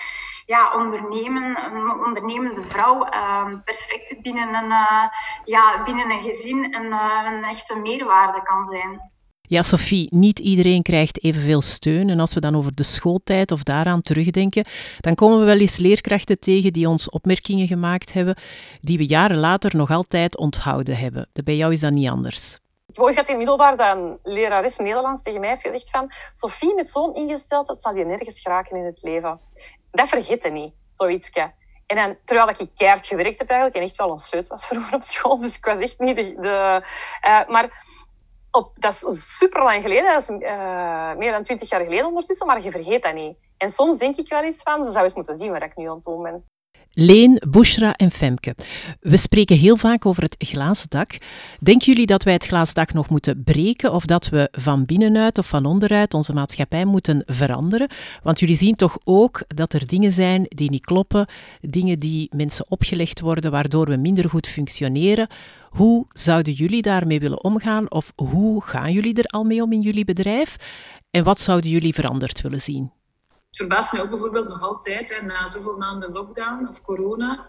ja, 0.46 0.74
ondernemen, 0.74 1.64
een 1.64 1.90
ondernemende 1.90 2.62
vrouw 2.62 3.06
uh, 3.06 3.46
perfect 3.64 4.22
binnen 4.22 4.54
een, 4.54 4.70
uh, 4.70 5.04
ja, 5.44 5.82
binnen 5.82 6.10
een 6.10 6.22
gezin 6.22 6.74
een, 6.74 6.86
uh, 6.86 7.22
een 7.24 7.44
echte 7.44 7.76
meerwaarde 7.76 8.42
kan 8.42 8.64
zijn. 8.64 9.11
Ja, 9.52 9.62
Sophie, 9.62 10.06
niet 10.10 10.38
iedereen 10.38 10.82
krijgt 10.82 11.24
evenveel 11.24 11.60
steun. 11.60 12.08
En 12.08 12.20
als 12.20 12.34
we 12.34 12.40
dan 12.40 12.56
over 12.56 12.74
de 12.74 12.82
schooltijd 12.82 13.52
of 13.52 13.62
daaraan 13.62 14.00
terugdenken, 14.00 14.66
dan 15.00 15.14
komen 15.14 15.38
we 15.38 15.44
wel 15.44 15.58
eens 15.58 15.76
leerkrachten 15.76 16.38
tegen 16.38 16.72
die 16.72 16.88
ons 16.88 17.10
opmerkingen 17.10 17.66
gemaakt 17.66 18.12
hebben, 18.12 18.36
die 18.80 18.98
we 18.98 19.06
jaren 19.06 19.36
later 19.36 19.76
nog 19.76 19.90
altijd 19.90 20.36
onthouden 20.36 20.96
hebben. 20.96 21.28
Bij 21.44 21.56
jou 21.56 21.72
is 21.72 21.80
dat 21.80 21.92
niet 21.92 22.08
anders. 22.08 22.54
Ik 22.54 22.60
heb 22.94 23.04
ooit 23.04 23.14
gehad 23.14 23.28
in 23.28 23.36
middelbaar 23.36 23.76
dat 23.76 23.96
een 23.96 24.18
lerares 24.22 24.76
Nederlands 24.76 25.22
tegen 25.22 25.40
mij 25.40 25.48
heeft 25.48 25.62
gezegd 25.62 25.90
van 25.90 26.12
Sophie, 26.32 26.74
met 26.74 26.90
zo'n 26.90 27.14
ingesteldheid 27.14 27.82
zal 27.82 27.96
je 27.96 28.04
nergens 28.04 28.40
geraken 28.40 28.76
in 28.76 28.84
het 28.84 28.98
leven. 29.02 29.40
Dat 29.90 30.08
vergeet 30.08 30.42
je 30.42 30.50
niet, 30.50 30.72
zoiets. 30.90 31.30
En 31.86 31.96
dan, 31.96 32.16
terwijl 32.24 32.48
ik 32.48 32.68
keihard 32.76 33.06
gewerkt 33.06 33.38
heb 33.38 33.48
eigenlijk 33.48 33.78
en 33.78 33.88
echt 33.88 33.96
wel 33.96 34.10
een 34.10 34.18
seut 34.18 34.48
was 34.48 34.66
vroeger 34.68 34.94
op 34.94 35.02
school, 35.02 35.38
dus 35.38 35.56
ik 35.56 35.64
was 35.64 35.78
echt 35.78 35.98
niet 35.98 36.16
de... 36.16 36.34
de 36.40 36.82
uh, 37.26 37.48
maar 37.48 37.90
op, 38.52 38.72
dat 38.78 38.92
is 38.92 39.36
super 39.38 39.62
lang 39.62 39.82
geleden, 39.82 40.12
dat 40.12 40.22
is 40.22 40.28
uh, 40.28 41.14
meer 41.14 41.32
dan 41.32 41.42
twintig 41.42 41.70
jaar 41.70 41.82
geleden 41.82 42.06
ondertussen, 42.06 42.46
maar 42.46 42.62
je 42.62 42.70
vergeet 42.70 43.02
dat 43.02 43.14
niet. 43.14 43.36
En 43.56 43.70
soms 43.70 43.98
denk 43.98 44.16
ik 44.16 44.28
wel 44.28 44.42
eens 44.42 44.62
van, 44.62 44.84
ze 44.84 44.90
zou 44.90 45.04
eens 45.04 45.14
moeten 45.14 45.38
zien 45.38 45.50
waar 45.50 45.62
ik 45.62 45.76
nu 45.76 45.88
aan 45.88 45.94
het 45.94 46.04
doen 46.04 46.22
ben. 46.22 46.44
Leen, 46.94 47.42
Bushra 47.48 47.96
en 47.96 48.10
Femke. 48.10 48.54
We 49.00 49.16
spreken 49.16 49.56
heel 49.56 49.76
vaak 49.76 50.06
over 50.06 50.22
het 50.22 50.36
glazen 50.38 50.90
dak. 50.90 51.16
Denken 51.60 51.92
jullie 51.92 52.06
dat 52.06 52.22
wij 52.22 52.32
het 52.32 52.46
glazen 52.46 52.74
dak 52.74 52.92
nog 52.92 53.08
moeten 53.08 53.42
breken 53.44 53.92
of 53.92 54.06
dat 54.06 54.28
we 54.28 54.48
van 54.52 54.84
binnenuit 54.84 55.38
of 55.38 55.48
van 55.48 55.64
onderuit 55.64 56.14
onze 56.14 56.32
maatschappij 56.32 56.84
moeten 56.84 57.22
veranderen? 57.26 57.88
Want 58.22 58.40
jullie 58.40 58.56
zien 58.56 58.74
toch 58.74 58.98
ook 59.04 59.42
dat 59.46 59.72
er 59.72 59.86
dingen 59.86 60.12
zijn 60.12 60.44
die 60.48 60.70
niet 60.70 60.84
kloppen, 60.84 61.26
dingen 61.60 61.98
die 61.98 62.28
mensen 62.36 62.64
opgelegd 62.68 63.20
worden 63.20 63.50
waardoor 63.50 63.86
we 63.86 63.96
minder 63.96 64.30
goed 64.30 64.46
functioneren. 64.46 65.28
Hoe 65.70 66.06
zouden 66.08 66.52
jullie 66.52 66.82
daarmee 66.82 67.20
willen 67.20 67.44
omgaan 67.44 67.90
of 67.90 68.12
hoe 68.16 68.62
gaan 68.62 68.92
jullie 68.92 69.14
er 69.14 69.24
al 69.24 69.44
mee 69.44 69.62
om 69.62 69.72
in 69.72 69.80
jullie 69.80 70.04
bedrijf? 70.04 70.56
En 71.10 71.24
wat 71.24 71.40
zouden 71.40 71.70
jullie 71.70 71.94
veranderd 71.94 72.40
willen 72.40 72.60
zien? 72.60 72.90
Het 73.52 73.60
verbaast 73.60 73.92
mij 73.92 74.02
ook 74.02 74.10
bijvoorbeeld 74.10 74.48
nog 74.48 74.62
altijd, 74.62 75.14
hè, 75.14 75.26
na 75.26 75.46
zoveel 75.46 75.76
maanden 75.76 76.12
lockdown 76.12 76.66
of 76.68 76.82
corona, 76.82 77.46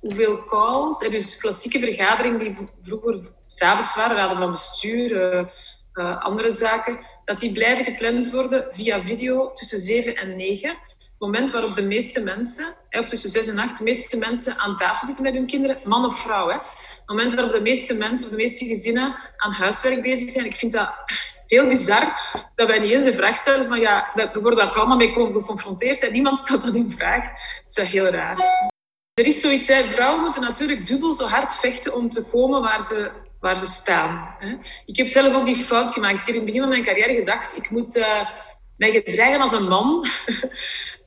hoeveel 0.00 0.44
calls, 0.44 1.00
hè, 1.00 1.08
dus 1.08 1.36
klassieke 1.36 1.78
vergaderingen 1.78 2.38
die 2.38 2.68
vroeger 2.80 3.32
s'avonds 3.46 3.94
waren, 3.94 4.16
raden 4.16 4.36
van 4.36 4.50
bestuur, 4.50 5.34
uh, 5.34 5.46
uh, 5.94 6.22
andere 6.22 6.50
zaken, 6.50 6.98
dat 7.24 7.38
die 7.38 7.52
blijven 7.52 7.84
gepland 7.84 8.30
worden 8.30 8.66
via 8.70 9.02
video 9.02 9.52
tussen 9.52 9.78
7 9.78 10.16
en 10.16 10.36
9. 10.36 10.68
Het 10.68 10.78
moment 11.18 11.50
waarop 11.50 11.74
de 11.74 11.82
meeste 11.82 12.20
mensen, 12.20 12.76
of 12.90 13.08
tussen 13.08 13.30
6 13.30 13.46
en 13.46 13.58
8, 13.58 13.78
de 13.78 13.84
meeste 13.84 14.16
mensen 14.16 14.58
aan 14.58 14.76
tafel 14.76 15.06
zitten 15.06 15.24
met 15.24 15.34
hun 15.34 15.46
kinderen, 15.46 15.78
man 15.84 16.04
of 16.04 16.18
vrouw. 16.18 16.48
Hè. 16.48 16.54
Het 16.54 17.02
moment 17.06 17.34
waarop 17.34 17.52
de 17.52 17.60
meeste 17.60 17.94
mensen 17.94 18.24
of 18.24 18.30
de 18.30 18.36
meeste 18.36 18.66
gezinnen 18.66 19.16
aan 19.36 19.52
huiswerk 19.52 20.02
bezig 20.02 20.30
zijn. 20.30 20.44
Ik 20.44 20.54
vind 20.54 20.72
dat 20.72 20.90
heel 21.54 21.66
bizar 21.66 22.20
dat 22.54 22.68
wij 22.68 22.78
niet 22.78 22.90
eens 22.90 23.04
de 23.04 23.12
vraag 23.12 23.36
stellen 23.36 23.66
van 23.66 23.80
ja, 23.80 24.10
we 24.14 24.40
worden 24.40 24.64
daar 24.64 24.70
allemaal 24.70 24.96
mee 24.96 25.12
geconfronteerd 25.12 26.02
en 26.02 26.12
niemand 26.12 26.38
stelt 26.38 26.62
dat 26.62 26.74
in 26.74 26.90
vraag. 26.90 27.24
Dat 27.62 27.78
is 27.84 27.90
heel 27.90 28.06
raar. 28.06 28.36
Er 29.14 29.26
is 29.26 29.40
zoiets, 29.40 29.68
hè. 29.68 29.88
vrouwen 29.88 30.20
moeten 30.20 30.42
natuurlijk 30.42 30.86
dubbel 30.86 31.12
zo 31.12 31.24
hard 31.24 31.54
vechten 31.54 31.94
om 31.94 32.08
te 32.08 32.28
komen 32.30 32.62
waar 32.62 32.82
ze, 32.82 33.10
waar 33.40 33.56
ze 33.56 33.66
staan. 33.66 34.34
Hè. 34.38 34.56
Ik 34.86 34.96
heb 34.96 35.06
zelf 35.06 35.34
ook 35.34 35.44
die 35.44 35.56
fout 35.56 35.92
gemaakt. 35.92 36.20
Ik 36.20 36.26
heb 36.26 36.28
in 36.28 36.34
het 36.34 36.44
begin 36.44 36.60
van 36.60 36.70
mijn 36.70 36.84
carrière 36.84 37.14
gedacht, 37.14 37.56
ik 37.56 37.70
moet 37.70 37.96
uh, 37.96 38.26
mij 38.76 39.02
gedragen 39.04 39.40
als 39.40 39.52
een 39.52 39.68
man. 39.68 40.06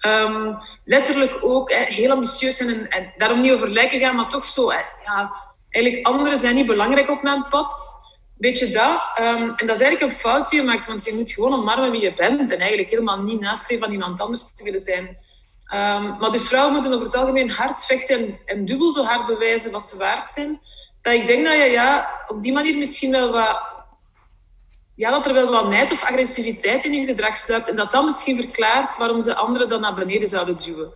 um, 0.01 0.57
letterlijk 0.95 1.37
ook 1.41 1.71
heel 1.71 2.11
ambitieus 2.11 2.59
en, 2.59 2.89
en, 2.89 3.13
daarom 3.15 3.41
niet 3.41 3.51
over 3.51 3.69
lijken 3.69 3.99
gaan, 3.99 4.15
maar 4.15 4.29
toch 4.29 4.45
zo... 4.45 4.71
Hè, 4.71 4.79
ja, 5.05 5.45
eigenlijk 5.69 6.07
anderen 6.07 6.37
zijn 6.37 6.55
niet 6.55 6.65
belangrijk 6.65 7.09
op 7.09 7.21
mijn 7.21 7.47
pad. 7.47 8.05
Weet 8.37 8.59
je 8.59 8.69
dat? 8.69 9.03
Um, 9.19 9.53
en 9.55 9.67
dat 9.67 9.75
is 9.75 9.81
eigenlijk 9.81 10.01
een 10.01 10.19
fout 10.19 10.49
die 10.49 10.59
je 10.59 10.65
maakt, 10.65 10.87
want 10.87 11.03
je 11.03 11.13
moet 11.13 11.31
gewoon 11.31 11.53
omarmen 11.53 11.91
wie 11.91 12.01
je 12.01 12.13
bent 12.13 12.51
en 12.51 12.59
eigenlijk 12.59 12.89
helemaal 12.89 13.21
niet 13.21 13.39
nastreven 13.39 13.83
van 13.83 13.93
iemand 13.93 14.21
anders 14.21 14.53
te 14.53 14.63
willen 14.63 14.79
zijn. 14.79 15.05
Um, 15.73 16.17
maar 16.17 16.31
dus 16.31 16.47
vrouwen 16.47 16.73
moeten 16.73 16.93
over 16.93 17.05
het 17.05 17.15
algemeen 17.15 17.49
hard 17.49 17.85
vechten 17.85 18.39
en, 18.45 18.65
dubbel 18.65 18.91
zo 18.91 19.03
hard 19.03 19.25
bewijzen 19.25 19.71
wat 19.71 19.83
ze 19.83 19.97
waard 19.97 20.31
zijn. 20.31 20.59
Dat 21.01 21.13
ik 21.13 21.25
denk 21.25 21.45
dat 21.45 21.55
je 21.55 21.63
ja, 21.63 22.09
op 22.27 22.41
die 22.41 22.53
manier 22.53 22.77
misschien 22.77 23.11
wel 23.11 23.31
wat... 23.31 23.75
Ja, 24.95 25.09
dat 25.11 25.25
er 25.25 25.33
wel 25.33 25.51
wat 25.51 25.69
nijd 25.69 25.91
of 25.91 26.03
agressiviteit 26.03 26.83
in 26.83 26.93
je 26.93 27.05
gedrag 27.05 27.35
sluipt 27.35 27.69
en 27.69 27.75
dat 27.75 27.91
dat 27.91 28.03
misschien 28.03 28.35
verklaart 28.35 28.97
waarom 28.97 29.21
ze 29.21 29.35
anderen 29.35 29.67
dan 29.67 29.81
naar 29.81 29.95
beneden 29.95 30.27
zouden 30.27 30.57
duwen. 30.57 30.93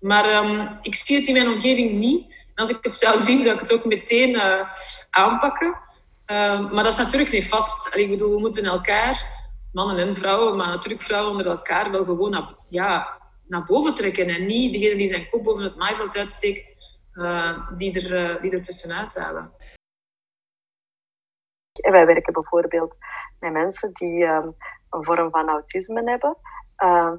Maar 0.00 0.44
um, 0.44 0.78
ik 0.82 0.94
zie 0.94 1.16
het 1.16 1.26
in 1.26 1.32
mijn 1.32 1.48
omgeving 1.48 1.92
niet. 1.92 2.22
En 2.30 2.54
als 2.54 2.70
ik 2.70 2.78
het 2.80 2.96
zou 2.96 3.20
zien, 3.20 3.42
zou 3.42 3.54
ik 3.54 3.60
het 3.60 3.72
ook 3.72 3.84
meteen 3.84 4.30
uh, 4.30 4.70
aanpakken. 5.10 5.78
Um, 6.26 6.74
maar 6.74 6.82
dat 6.84 6.92
is 6.92 6.98
natuurlijk 6.98 7.30
niet 7.30 7.48
vast. 7.48 7.94
Ik 7.96 8.08
bedoel, 8.08 8.34
we 8.34 8.40
moeten 8.40 8.64
elkaar, 8.64 9.42
mannen 9.72 10.08
en 10.08 10.14
vrouwen, 10.14 10.56
maar 10.56 10.68
natuurlijk 10.68 11.02
vrouwen 11.02 11.30
onder 11.30 11.46
elkaar, 11.46 11.90
wel 11.90 12.04
gewoon 12.04 12.30
naar, 12.30 12.54
ja, 12.68 13.20
naar 13.46 13.64
boven 13.64 13.94
trekken. 13.94 14.28
En 14.28 14.46
niet 14.46 14.72
degene 14.72 14.96
die 14.96 15.08
zijn 15.08 15.28
kop 15.30 15.44
boven 15.44 15.64
het 15.64 15.76
maaiveld 15.76 16.16
uitsteekt, 16.16 16.76
uh, 17.12 17.76
die, 17.76 18.00
er, 18.00 18.34
uh, 18.34 18.42
die 18.42 18.50
er 18.50 18.62
tussenuit 18.62 19.18
halen. 19.18 19.52
En 21.72 21.92
wij 21.92 22.06
werken 22.06 22.32
bijvoorbeeld 22.32 22.96
met 23.38 23.52
mensen 23.52 23.92
die 23.92 24.24
um, 24.24 24.56
een 24.90 25.04
vorm 25.04 25.30
van 25.30 25.48
autisme 25.48 26.10
hebben. 26.10 26.36
Uh, 26.84 27.12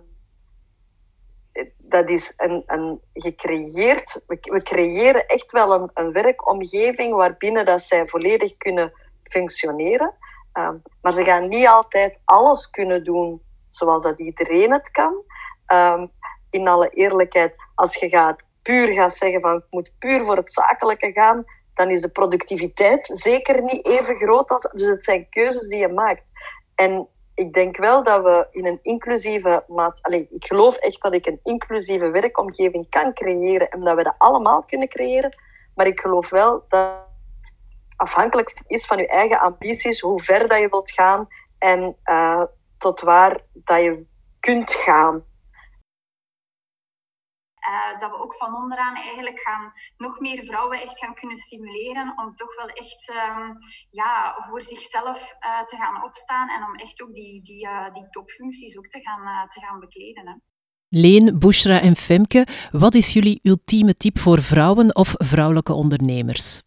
dat 1.96 2.10
is 2.10 2.34
een, 2.38 3.02
gecreëerd... 3.14 4.22
We, 4.28 4.64
creëren 4.64 5.26
echt 5.28 5.52
wel 5.52 5.74
een, 5.74 5.90
een 5.94 6.12
werkomgeving 6.12 7.16
waarbinnen 7.16 7.66
dat 7.66 7.82
zij 7.82 8.08
volledig 8.08 8.58
kunnen 8.58 8.94
functioneren. 9.24 10.14
Um, 10.54 10.82
maar 11.02 11.14
ze 11.14 11.24
gaan 11.24 11.48
niet 11.48 11.68
altijd 11.68 12.22
alles 12.26 12.70
kunnen 12.70 13.04
doen 13.04 13.42
zoals 13.68 14.04
dat 14.04 14.20
iedereen 14.20 14.72
het 14.72 14.92
kan. 14.92 15.24
Um, 15.68 16.12
in 16.50 16.68
alle 16.68 16.90
eerlijkheid, 16.90 17.56
als 17.76 17.96
je 17.96 18.10
gaat 18.10 18.48
puur 18.62 18.94
gaat 18.94 19.12
zeggen 19.12 19.42
van 19.42 19.56
ik 19.56 19.66
moet 19.70 19.92
puur 20.00 20.24
voor 20.24 20.38
het 20.38 20.52
zakelijke 20.52 21.12
gaan, 21.12 21.44
dan 21.74 21.90
is 21.90 22.02
de 22.02 22.12
productiviteit 22.12 23.06
zeker 23.06 23.62
niet 23.62 23.86
even 23.86 24.16
groot 24.16 24.50
als. 24.50 24.62
Dus 24.72 24.88
het 24.88 25.04
zijn 25.04 25.30
keuzes 25.30 25.70
die 25.70 25.80
je 25.80 25.88
maakt. 25.88 26.32
En 26.76 27.08
ik 27.36 27.54
denk 27.54 27.78
wel 27.78 28.04
dat 28.04 28.24
we 28.24 28.48
in 28.52 28.66
een 28.66 28.80
inclusieve 28.82 29.64
maat. 29.68 30.00
Allee, 30.02 30.28
ik 30.30 30.46
geloof 30.46 30.76
echt 30.76 31.02
dat 31.02 31.14
ik 31.14 31.26
een 31.26 31.40
inclusieve 31.44 32.10
werkomgeving 32.10 32.90
kan 32.90 33.14
creëren 33.14 33.70
en 33.70 33.84
dat 33.84 33.96
we 33.96 34.04
dat 34.04 34.16
allemaal 34.18 34.64
kunnen 34.64 34.88
creëren. 34.88 35.36
Maar 35.76 35.88
ik 35.88 36.00
geloof 36.00 36.30
wel 36.30 36.66
dat 36.68 37.08
het 37.38 37.58
afhankelijk 37.96 38.64
is 38.68 38.86
van 38.86 38.98
je 38.98 39.08
eigen 39.08 39.40
ambities, 39.40 40.00
hoe 40.00 40.24
ver 40.24 40.48
dat 40.48 40.60
je 40.60 40.70
wilt 40.70 40.92
gaan 40.92 41.28
en 41.58 41.98
uh, 42.06 42.44
tot 42.78 43.02
waar 43.02 43.42
dat 43.54 43.82
je 43.82 44.06
kunt 44.40 44.72
gaan. 44.72 45.24
Uh, 47.70 48.00
dat 48.00 48.12
we 48.12 48.18
ook 48.18 48.36
van 48.36 48.56
onderaan 48.56 48.96
eigenlijk 48.96 49.40
gaan 49.40 49.74
nog 49.98 50.20
meer 50.20 50.46
vrouwen 50.46 50.82
echt 50.82 51.00
gaan 51.00 51.14
kunnen 51.14 51.38
stimuleren 51.38 52.14
om 52.18 52.36
toch 52.36 52.56
wel 52.56 52.68
echt 52.68 53.10
um, 53.10 53.58
ja, 53.90 54.36
voor 54.50 54.62
zichzelf 54.62 55.36
uh, 55.40 55.64
te 55.64 55.76
gaan 55.76 56.04
opstaan 56.04 56.50
en 56.50 56.64
om 56.64 56.76
echt 56.76 57.02
ook 57.02 57.14
die, 57.14 57.42
die, 57.42 57.68
uh, 57.68 57.94
die 57.94 58.10
topfuncties 58.10 58.78
ook 58.78 58.88
te 58.88 59.00
gaan, 59.02 59.50
te 59.50 59.60
gaan 59.60 59.80
bekleden. 59.80 60.28
Hè. 60.28 60.34
Leen, 60.90 61.40
Bushra 61.40 61.82
en 61.82 61.96
Femke, 61.96 62.48
wat 62.72 62.94
is 62.94 63.14
jullie 63.14 63.40
ultieme 63.44 63.98
tip 63.98 64.20
voor 64.20 64.42
vrouwen 64.42 64.96
of 64.96 65.14
vrouwelijke 65.18 65.74
ondernemers? 65.74 66.62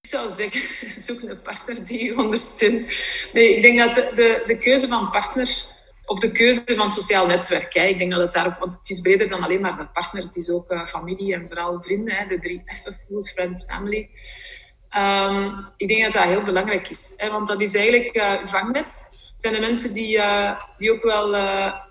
Ik 0.00 0.08
zou 0.08 0.30
zeggen, 0.30 1.00
zoek 1.06 1.22
een 1.22 1.42
partner 1.42 1.84
die 1.84 2.04
je 2.04 2.18
ondersteunt. 2.18 2.86
Nee, 3.32 3.56
ik 3.56 3.62
denk 3.62 3.78
dat 3.78 3.92
de, 3.94 4.10
de, 4.14 4.42
de 4.46 4.58
keuze 4.58 4.88
van 4.88 5.10
partners 5.10 5.71
of 6.04 6.18
de 6.18 6.32
keuze 6.32 6.74
van 6.74 6.90
sociaal 6.90 7.26
netwerk. 7.26 7.74
Hè. 7.74 7.84
Ik 7.84 7.98
denk 7.98 8.10
dat 8.10 8.20
het 8.20 8.32
daar 8.32 8.56
want 8.60 8.76
het 8.76 8.90
is 8.90 9.00
breder 9.00 9.28
dan 9.28 9.42
alleen 9.42 9.60
maar 9.60 9.76
de 9.76 9.88
partner. 9.92 10.22
Het 10.22 10.36
is 10.36 10.50
ook 10.50 10.72
uh, 10.72 10.86
familie 10.86 11.34
en 11.34 11.46
vooral 11.48 11.82
vrienden. 11.82 12.14
Hè. 12.14 12.26
De 12.26 12.38
drie 12.38 12.62
F'en, 12.64 12.96
fools, 13.08 13.32
friends, 13.32 13.64
family. 13.64 14.08
Um, 14.96 15.68
ik 15.76 15.88
denk 15.88 16.02
dat 16.02 16.12
dat 16.12 16.22
heel 16.22 16.42
belangrijk 16.42 16.88
is. 16.88 17.14
Hè, 17.16 17.30
want 17.30 17.48
dat 17.48 17.60
is 17.60 17.74
eigenlijk 17.74 18.16
uh, 18.16 18.46
vangnet. 18.46 19.18
zijn 19.34 19.54
de 19.54 19.60
mensen 19.60 19.92
die, 19.92 20.16
uh, 20.16 20.60
die 20.76 20.92
ook 20.92 21.02
wel 21.02 21.36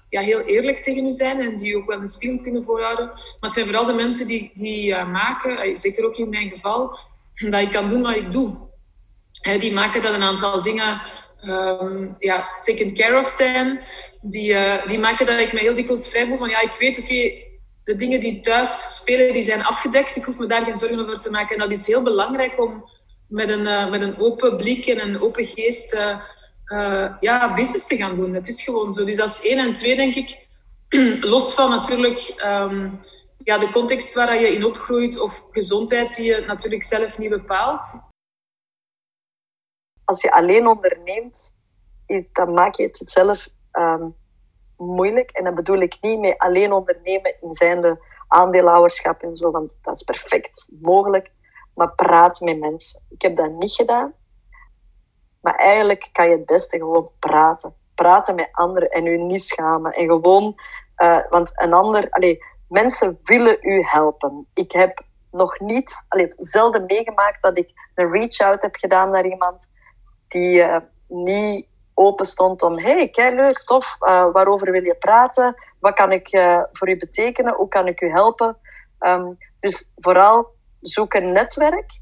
ja, 0.08 0.22
heel 0.22 0.42
eerlijk 0.42 0.84
tegen 0.84 1.06
u 1.06 1.12
zijn 1.12 1.40
en 1.40 1.56
die 1.56 1.78
ook 1.78 1.88
wel 1.88 2.00
een 2.00 2.08
spiegel 2.08 2.42
kunnen 2.42 2.64
voorhouden. 2.64 3.06
Maar 3.06 3.38
het 3.40 3.54
zijn 3.54 3.66
vooral 3.66 3.86
de 3.86 3.94
mensen 3.94 4.28
die, 4.28 4.52
die 4.54 4.96
maken, 4.96 5.78
zeker 5.78 6.06
ook 6.06 6.16
in 6.16 6.30
mijn 6.30 6.50
geval, 6.50 6.98
dat 7.50 7.62
ik 7.62 7.72
kan 7.72 7.90
doen 7.90 8.02
wat 8.02 8.16
ik 8.16 8.32
doe. 8.32 8.58
Hè, 9.42 9.58
die 9.58 9.74
maken 9.74 10.02
dat 10.02 10.14
een 10.14 10.24
aantal 10.24 10.62
dingen 10.62 11.02
um, 11.48 12.16
ja, 12.20 12.50
taken 12.60 12.94
care 12.94 13.20
of 13.20 13.30
zijn, 13.30 13.84
die, 14.22 14.54
uh, 14.54 14.86
die 14.86 15.00
maken 15.00 15.26
dat 15.26 15.40
ik 15.40 15.54
me 15.54 15.60
heel 15.60 15.76
dikwijls 15.76 16.10
vrij 16.10 16.28
voel 16.28 16.38
van 16.38 16.50
ja, 16.50 16.62
ik 16.62 16.76
weet, 16.80 17.00
oké, 17.00 17.32
de 17.84 17.96
dingen 17.96 18.20
die 18.20 18.40
thuis 18.40 18.96
spelen, 18.96 19.34
die 19.34 19.44
zijn 19.44 19.64
afgedekt. 19.64 20.16
Ik 20.16 20.24
hoef 20.24 20.38
me 20.38 20.46
daar 20.46 20.64
geen 20.64 20.76
zorgen 20.76 21.00
over 21.00 21.20
te 21.20 21.30
maken. 21.30 21.56
En 21.56 21.62
dat 21.62 21.72
is 21.72 21.88
heel 21.88 22.04
belangrijk 22.04 22.62
om 22.62 22.90
met 23.28 23.50
een, 23.50 23.66
uh, 23.66 23.90
met 23.90 24.02
een 24.02 24.20
open 24.20 24.58
blik 24.58 24.86
en 24.86 25.02
een 25.02 25.22
open 25.22 25.46
geest 25.46 25.94
uh, 25.94 27.12
ja, 27.20 27.54
business 27.54 27.88
te 27.88 27.96
gaan 27.96 28.16
doen. 28.16 28.34
Het 28.34 28.48
is 28.48 28.64
gewoon 28.64 28.94
zo. 28.94 29.04
Dus 29.04 29.16
dat 29.16 29.30
is 29.30 29.50
één. 29.50 29.58
En 29.58 29.74
twee, 29.74 29.96
denk 29.96 30.16
ik, 30.16 30.48
los 31.34 31.54
van 31.54 31.70
natuurlijk 31.70 32.34
um, 32.46 33.00
ja, 33.44 33.58
de 33.58 33.70
context 33.72 34.14
waar 34.14 34.42
je 34.42 34.54
in 34.54 34.66
opgroeit 34.66 35.20
of 35.20 35.46
gezondheid 35.52 36.16
die 36.16 36.26
je 36.26 36.44
natuurlijk 36.48 36.84
zelf 36.84 37.18
niet 37.18 37.30
bepaalt 37.30 38.11
als 40.12 40.22
je 40.22 40.32
alleen 40.32 40.68
onderneemt, 40.68 41.58
dan 42.32 42.54
maak 42.54 42.76
je 42.76 42.84
het 42.84 43.02
zelf 43.04 43.50
um, 43.72 44.16
moeilijk. 44.78 45.30
En 45.32 45.44
dat 45.44 45.56
bedoel 45.56 45.80
ik 45.80 45.98
niet 46.02 46.20
met 46.20 46.38
alleen 46.38 46.72
ondernemen 46.72 47.36
in 47.42 47.52
zijnde 47.54 48.00
aandeelhouderschap 48.28 49.22
en 49.22 49.36
zo, 49.36 49.52
want 49.52 49.78
dat 49.82 49.96
is 49.96 50.04
perfect 50.04 50.72
mogelijk. 50.82 51.32
Maar 51.76 51.96
praat 51.96 52.40
met 52.40 52.60
mensen. 52.60 53.02
Ik 53.10 53.22
heb 53.22 53.36
dat 53.36 53.52
niet 53.52 53.72
gedaan. 53.72 54.14
Maar 55.42 55.56
eigenlijk 55.56 56.10
kan 56.12 56.30
je 56.30 56.36
het 56.36 56.46
beste 56.46 56.78
gewoon 56.78 57.12
praten. 57.20 57.76
Praten 57.96 58.36
met 58.36 58.50
anderen 58.52 58.90
en 58.90 59.04
je 59.04 59.18
niet 59.18 59.44
schamen. 59.44 59.92
En 59.92 60.06
gewoon, 60.06 60.56
uh, 60.98 61.20
want 61.30 61.52
een 61.54 61.74
ander, 61.74 62.10
allee, 62.10 62.44
mensen 62.68 63.20
willen 63.24 63.58
u 63.62 63.82
helpen. 63.84 64.48
Ik 64.54 64.72
heb 64.72 65.04
nog 65.32 65.60
niet, 65.60 66.06
allee, 66.08 66.34
zelden 66.38 66.86
meegemaakt 66.86 67.42
dat 67.42 67.58
ik 67.58 67.72
een 67.96 68.12
reach-out 68.12 68.62
heb 68.62 68.76
gedaan 68.76 69.10
naar 69.10 69.26
iemand 69.26 69.72
die 70.32 70.60
uh, 70.60 70.78
niet 71.08 71.68
open 71.94 72.26
stond 72.26 72.62
om 72.62 72.80
hey, 72.80 73.10
kijk 73.10 73.34
leuk, 73.34 73.60
tof, 73.60 73.98
uh, 74.00 74.32
waarover 74.32 74.72
wil 74.72 74.84
je 74.84 74.96
praten? 74.96 75.56
Wat 75.80 75.94
kan 75.94 76.12
ik 76.12 76.34
uh, 76.34 76.62
voor 76.72 76.90
u 76.90 76.98
betekenen? 76.98 77.56
Hoe 77.56 77.68
kan 77.68 77.88
ik 77.88 78.02
u 78.02 78.10
helpen? 78.10 78.58
Um, 79.00 79.38
dus 79.60 79.92
vooral 79.96 80.56
zoek 80.82 81.14
een 81.14 81.32
netwerk 81.32 82.00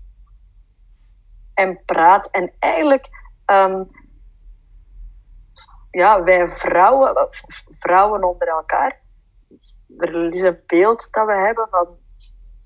en 1.54 1.82
praat. 1.86 2.30
En 2.32 2.54
eigenlijk, 2.60 3.08
um, 3.46 3.90
ja, 5.92 6.24
wij 6.24 6.50
vrouwen, 6.50 7.28
vrouwen 7.68 8.24
onder 8.24 8.48
elkaar, 8.48 9.02
er 9.98 10.34
is 10.34 10.42
een 10.42 10.60
beeld 10.66 11.12
dat 11.12 11.26
we 11.26 11.34
hebben 11.34 11.68
van 11.70 11.88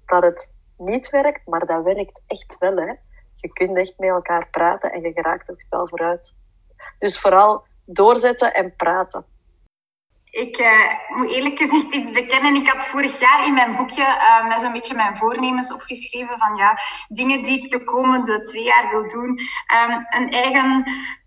dat 0.05 0.23
het 0.23 0.57
niet 0.77 1.09
werkt, 1.09 1.47
maar 1.47 1.65
dat 1.65 1.83
werkt 1.83 2.21
echt 2.27 2.57
wel. 2.59 2.75
Hè 2.75 2.93
je 3.43 3.53
kunt 3.53 3.77
echt 3.77 3.93
met 3.97 4.09
elkaar 4.09 4.47
praten 4.49 4.91
en 4.91 5.01
je 5.01 5.11
geraakt 5.11 5.51
ook 5.51 5.65
wel 5.69 5.87
vooruit. 5.87 6.35
Dus 6.99 7.19
vooral 7.19 7.65
doorzetten 7.85 8.53
en 8.53 8.75
praten. 8.75 9.25
Ik 10.29 10.57
uh, 10.59 11.17
moet 11.17 11.31
eerlijk 11.31 11.57
gezegd 11.57 11.93
iets 11.93 12.11
bekennen. 12.11 12.55
Ik 12.55 12.67
had 12.67 12.85
vorig 12.85 13.19
jaar 13.19 13.45
in 13.45 13.53
mijn 13.53 13.75
boekje 13.75 14.03
uh, 14.03 14.47
met 14.47 14.59
zo'n 14.59 14.71
beetje 14.71 14.95
mijn 14.95 15.17
voornemens 15.17 15.73
opgeschreven 15.73 16.37
van 16.37 16.55
ja, 16.55 16.77
dingen 17.07 17.41
die 17.41 17.63
ik 17.63 17.69
de 17.69 17.83
komende 17.83 18.41
twee 18.41 18.63
jaar 18.63 18.89
wil 18.89 19.09
doen. 19.09 19.29
Um, 19.29 20.05
een, 20.09 20.31
eigen, 20.31 20.83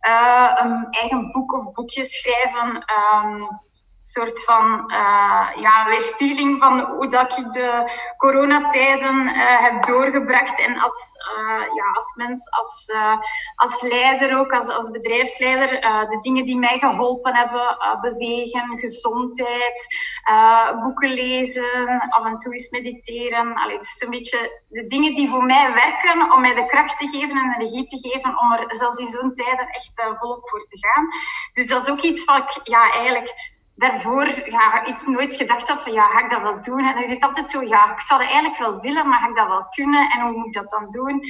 uh, 0.09 0.51
een 0.55 0.87
eigen 0.91 1.33
boek 1.33 1.53
of 1.53 1.73
boekje 1.73 2.05
schrijven. 2.05 2.69
Um, 2.75 3.49
soort 4.09 4.45
van 4.45 4.93
uh, 4.93 5.49
ja, 5.57 5.87
weerspiegeling 5.89 6.59
van 6.59 6.81
hoe 6.81 7.09
dat 7.09 7.39
ik 7.39 7.51
de 7.51 7.91
coronatijden 8.17 9.27
uh, 9.27 9.61
heb 9.61 9.85
doorgebracht. 9.85 10.61
En 10.61 10.79
als, 10.79 10.97
uh, 11.37 11.61
ja, 11.75 11.91
als 11.93 12.15
mens, 12.15 12.51
als, 12.51 12.93
als 13.55 13.83
leider 13.83 14.39
ook, 14.39 14.53
als, 14.53 14.69
als 14.69 14.91
bedrijfsleider, 14.91 15.81
de 16.09 16.19
dingen 16.21 16.45
die 16.45 16.57
mij 16.57 16.79
geholpen 16.79 17.35
hebben, 17.35 17.77
bewegen, 18.01 18.79
gezondheid, 18.79 19.87
boeken 20.83 21.13
lezen, 21.13 22.01
af 22.09 22.27
en 22.27 22.39
toe 22.39 22.53
eens 22.53 22.69
mediteren. 22.69 23.55
Allee, 23.55 23.75
het 23.75 23.85
is 23.85 24.03
een 24.05 24.11
beetje 24.11 24.63
de 24.69 24.85
dingen 24.85 25.15
die 25.15 25.29
voor 25.29 25.45
mij 25.45 25.73
werken 25.73 26.33
om 26.33 26.41
mij 26.41 26.55
de 26.55 26.67
kracht 26.67 26.99
te 26.99 27.09
geven 27.09 27.37
en 27.37 27.55
energie 27.55 27.85
te 27.85 28.09
geven 28.09 28.39
om 28.39 28.53
er 28.53 28.77
zelfs 28.77 28.97
in 28.97 29.07
zo'n 29.07 29.33
tijden 29.33 29.69
echt 29.69 30.03
volop 30.19 30.49
voor 30.49 30.65
te 30.65 30.79
gaan. 30.79 31.07
Dus 31.53 31.67
dat 31.67 31.83
is 31.83 31.91
ook 31.91 32.01
iets 32.01 32.25
wat 32.25 32.37
ik 32.39 32.69
ja, 32.69 32.93
eigenlijk 32.93 33.55
daarvoor 33.77 34.51
ja, 34.51 34.87
iets 34.87 35.07
nooit 35.07 35.35
gedacht 35.35 35.69
had 35.69 35.83
van 35.83 35.93
ja, 35.93 36.07
ga 36.07 36.25
ik 36.25 36.31
dat 36.31 36.43
wel 36.43 36.61
doen? 36.61 36.85
En 36.85 37.01
je 37.01 37.07
zit 37.07 37.23
altijd 37.23 37.49
zo, 37.49 37.63
ja, 37.63 37.93
ik 37.93 38.01
zou 38.01 38.21
het 38.21 38.31
eigenlijk 38.31 38.61
wel 38.61 38.81
willen, 38.81 39.09
maar 39.09 39.19
ga 39.19 39.29
ik 39.29 39.37
dat 39.37 39.49
wel 39.49 39.67
kunnen? 39.71 40.11
En 40.11 40.21
hoe 40.21 40.37
moet 40.37 40.47
ik 40.47 40.53
dat 40.53 40.69
dan 40.69 40.89
doen? 40.89 41.21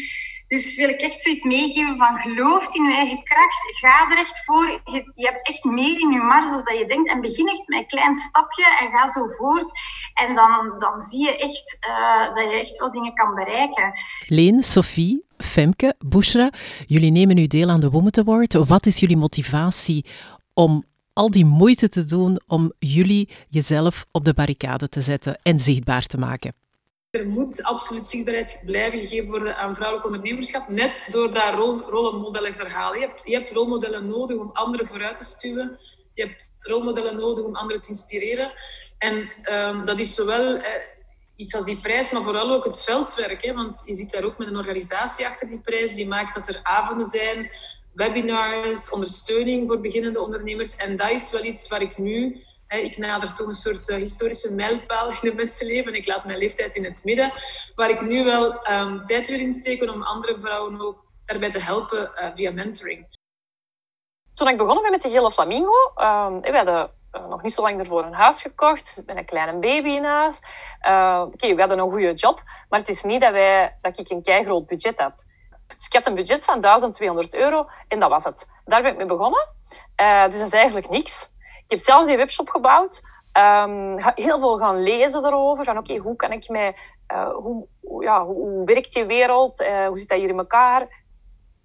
Dus 0.49 0.77
wil 0.77 0.89
ik 0.89 1.01
echt 1.01 1.23
zoiets 1.23 1.45
meegeven 1.45 1.97
van 1.97 2.17
geloof 2.17 2.75
in 2.75 2.85
je 2.85 2.95
eigen 2.95 3.23
kracht, 3.23 3.79
ga 3.81 4.11
er 4.11 4.19
echt 4.19 4.45
voor. 4.45 4.81
Je, 5.15 5.27
hebt 5.27 5.49
echt 5.49 5.65
meer 5.65 6.01
in 6.01 6.13
je 6.13 6.19
mars 6.19 6.47
dan 6.47 6.65
dat 6.65 6.79
je 6.79 6.87
denkt 6.87 7.09
en 7.09 7.21
begin 7.21 7.49
echt 7.49 7.69
met 7.69 7.79
een 7.79 7.87
klein 7.87 8.15
stapje 8.15 8.77
en 8.81 8.91
ga 8.91 9.11
zo 9.11 9.27
voort. 9.27 9.71
En 10.15 10.35
dan, 10.35 10.79
dan 10.79 10.99
zie 10.99 11.25
je 11.25 11.39
echt 11.39 11.79
uh, 11.89 12.35
dat 12.35 12.51
je 12.51 12.61
echt 12.61 12.79
wel 12.79 12.91
dingen 12.91 13.15
kan 13.15 13.35
bereiken. 13.35 13.93
Leen, 14.27 14.63
Sophie, 14.63 15.25
Femke, 15.39 15.95
Bushra, 15.99 16.51
jullie 16.87 17.11
nemen 17.11 17.35
nu 17.35 17.47
deel 17.47 17.69
aan 17.69 17.81
de 17.81 17.91
Women 17.91 18.19
Award. 18.19 18.53
Wat 18.53 18.87
is 18.87 19.01
jullie 19.01 19.17
motivatie 19.17 20.07
om 20.55 20.85
al 21.17 21.31
die 21.31 21.45
moeite 21.45 21.89
te 21.89 22.05
doen 22.05 22.41
om 22.47 22.73
jullie 22.79 23.29
jezelf 23.49 24.05
op 24.11 24.25
de 24.25 24.35
barricade 24.35 24.89
te 24.89 25.01
zetten 25.01 25.39
en 25.43 25.61
zichtbaar 25.61 26.07
te 26.07 26.19
maken? 26.19 26.55
Er 27.11 27.27
moet 27.27 27.63
absoluut 27.63 28.07
zichtbaarheid 28.07 28.63
blijven 28.65 28.99
gegeven 28.99 29.31
worden 29.31 29.57
aan 29.57 29.75
vrouwelijk 29.75 30.07
ondernemerschap, 30.07 30.69
net 30.69 31.09
door 31.11 31.33
dat 31.33 31.55
rol, 31.55 31.81
rolmodellenverhaal. 31.81 32.95
Je 32.95 33.01
hebt, 33.01 33.23
je 33.27 33.33
hebt 33.33 33.53
rolmodellen 33.53 34.09
nodig 34.09 34.37
om 34.37 34.51
anderen 34.53 34.87
vooruit 34.87 35.17
te 35.17 35.25
stuwen. 35.25 35.79
Je 36.15 36.23
hebt 36.23 36.53
rolmodellen 36.57 37.17
nodig 37.17 37.45
om 37.45 37.55
anderen 37.55 37.83
te 37.83 37.89
inspireren. 37.89 38.53
En 38.99 39.31
um, 39.53 39.85
dat 39.85 39.99
is 39.99 40.15
zowel 40.15 40.57
eh, 40.57 40.71
iets 41.37 41.55
als 41.55 41.65
die 41.65 41.81
prijs, 41.81 42.11
maar 42.13 42.23
vooral 42.23 42.51
ook 42.51 42.65
het 42.65 42.83
veldwerk. 42.83 43.43
Hè? 43.43 43.53
Want 43.53 43.83
je 43.87 43.95
zit 43.95 44.11
daar 44.11 44.25
ook 44.25 44.39
met 44.39 44.49
een 44.49 44.57
organisatie 44.57 45.27
achter 45.27 45.47
die 45.47 45.61
prijs, 45.61 45.95
die 45.95 46.09
maakt 46.09 46.35
dat 46.35 46.49
er 46.49 46.61
avonden 46.63 47.07
zijn 47.07 47.51
webinars, 47.97 48.91
ondersteuning 48.91 49.69
voor 49.69 49.81
beginnende 49.81 50.21
ondernemers. 50.21 50.77
En 50.77 50.97
dat 50.97 51.11
is 51.11 51.31
wel 51.31 51.45
iets 51.45 51.69
waar 51.69 51.83
ik 51.83 51.99
nu, 51.99 52.45
ik 52.69 52.97
nader 52.97 53.35
toch 53.35 53.47
een 53.47 53.53
soort 53.53 53.89
uh, 53.89 53.97
historische 53.97 54.55
mijlpaal 54.55 55.09
in 55.09 55.17
het 55.21 55.35
mensenleven. 55.35 55.95
Ik 55.95 56.07
laat 56.07 56.25
mijn 56.25 56.39
leeftijd 56.39 56.75
in 56.75 56.85
het 56.85 57.05
midden, 57.05 57.33
waar 57.75 57.91
ik 57.91 58.01
nu 58.01 58.25
wel 58.25 58.71
um, 58.71 59.05
tijd 59.05 59.29
wil 59.29 59.39
insteken 59.39 59.91
om 59.91 60.03
andere 60.03 60.41
vrouwen 60.41 60.81
ook 60.81 61.05
daarbij 61.25 61.51
te 61.51 61.61
helpen 61.61 62.11
uh, 62.15 62.29
via 62.35 62.51
mentoring. 62.51 63.07
Toen 64.35 64.49
ik 64.49 64.57
begonnen 64.57 64.83
ben 64.83 64.93
met 64.93 65.03
de 65.03 65.11
Gele 65.11 65.33
Flamingo, 65.33 65.93
um, 65.97 66.41
we 66.41 66.57
hadden 66.57 66.91
uh, 67.13 67.29
nog 67.29 67.43
niet 67.43 67.53
zo 67.53 67.63
lang 67.63 67.81
ervoor 67.81 68.05
een 68.05 68.13
huis 68.13 68.43
gekocht, 68.43 69.03
met 69.07 69.17
een 69.17 69.25
kleine 69.25 69.59
baby 69.59 70.01
huis. 70.01 70.41
Oké, 71.33 71.55
we 71.55 71.61
hadden 71.61 71.79
een 71.79 71.91
goede 71.91 72.15
job, 72.15 72.43
maar 72.69 72.79
het 72.79 72.89
is 72.89 73.03
niet 73.03 73.21
dat, 73.21 73.33
wij, 73.33 73.79
dat 73.83 73.99
ik 73.99 74.11
een 74.11 74.23
kei 74.23 74.45
groot 74.45 74.67
budget 74.67 75.01
had. 75.01 75.25
Dus 75.77 75.87
ik 75.87 75.93
had 75.93 76.07
een 76.07 76.15
budget 76.15 76.45
van 76.45 76.61
1200 76.61 77.35
euro 77.35 77.67
en 77.89 78.01
dat 78.01 78.11
was 78.11 78.25
het. 78.25 78.49
Daar 78.65 78.83
ben 78.83 78.91
ik 78.91 78.97
mee 78.97 79.07
begonnen. 79.07 79.49
Uh, 80.01 80.25
dus 80.25 80.39
dat 80.39 80.47
is 80.47 80.53
eigenlijk 80.53 80.89
niks. 80.89 81.31
Ik 81.39 81.71
heb 81.71 81.79
zelf 81.79 82.07
die 82.07 82.17
webshop 82.17 82.49
gebouwd. 82.49 83.03
Um, 83.33 83.99
heel 84.15 84.39
veel 84.39 84.59
gaan 84.59 84.83
lezen 84.83 85.25
erover. 85.25 85.65
Van 85.65 85.79
oké, 85.79 85.97
hoe 85.97 86.17
kan 86.17 86.33
ik 86.33 86.49
mij... 86.49 86.77
Uh, 87.13 87.29
hoe, 87.29 87.67
ja, 88.01 88.25
hoe, 88.25 88.65
werkt 88.65 88.93
die 88.93 89.05
wereld? 89.05 89.61
Uh, 89.61 89.87
hoe 89.87 89.99
zit 89.99 90.09
dat 90.09 90.19
hier 90.19 90.29
in 90.29 90.39
elkaar? 90.39 91.05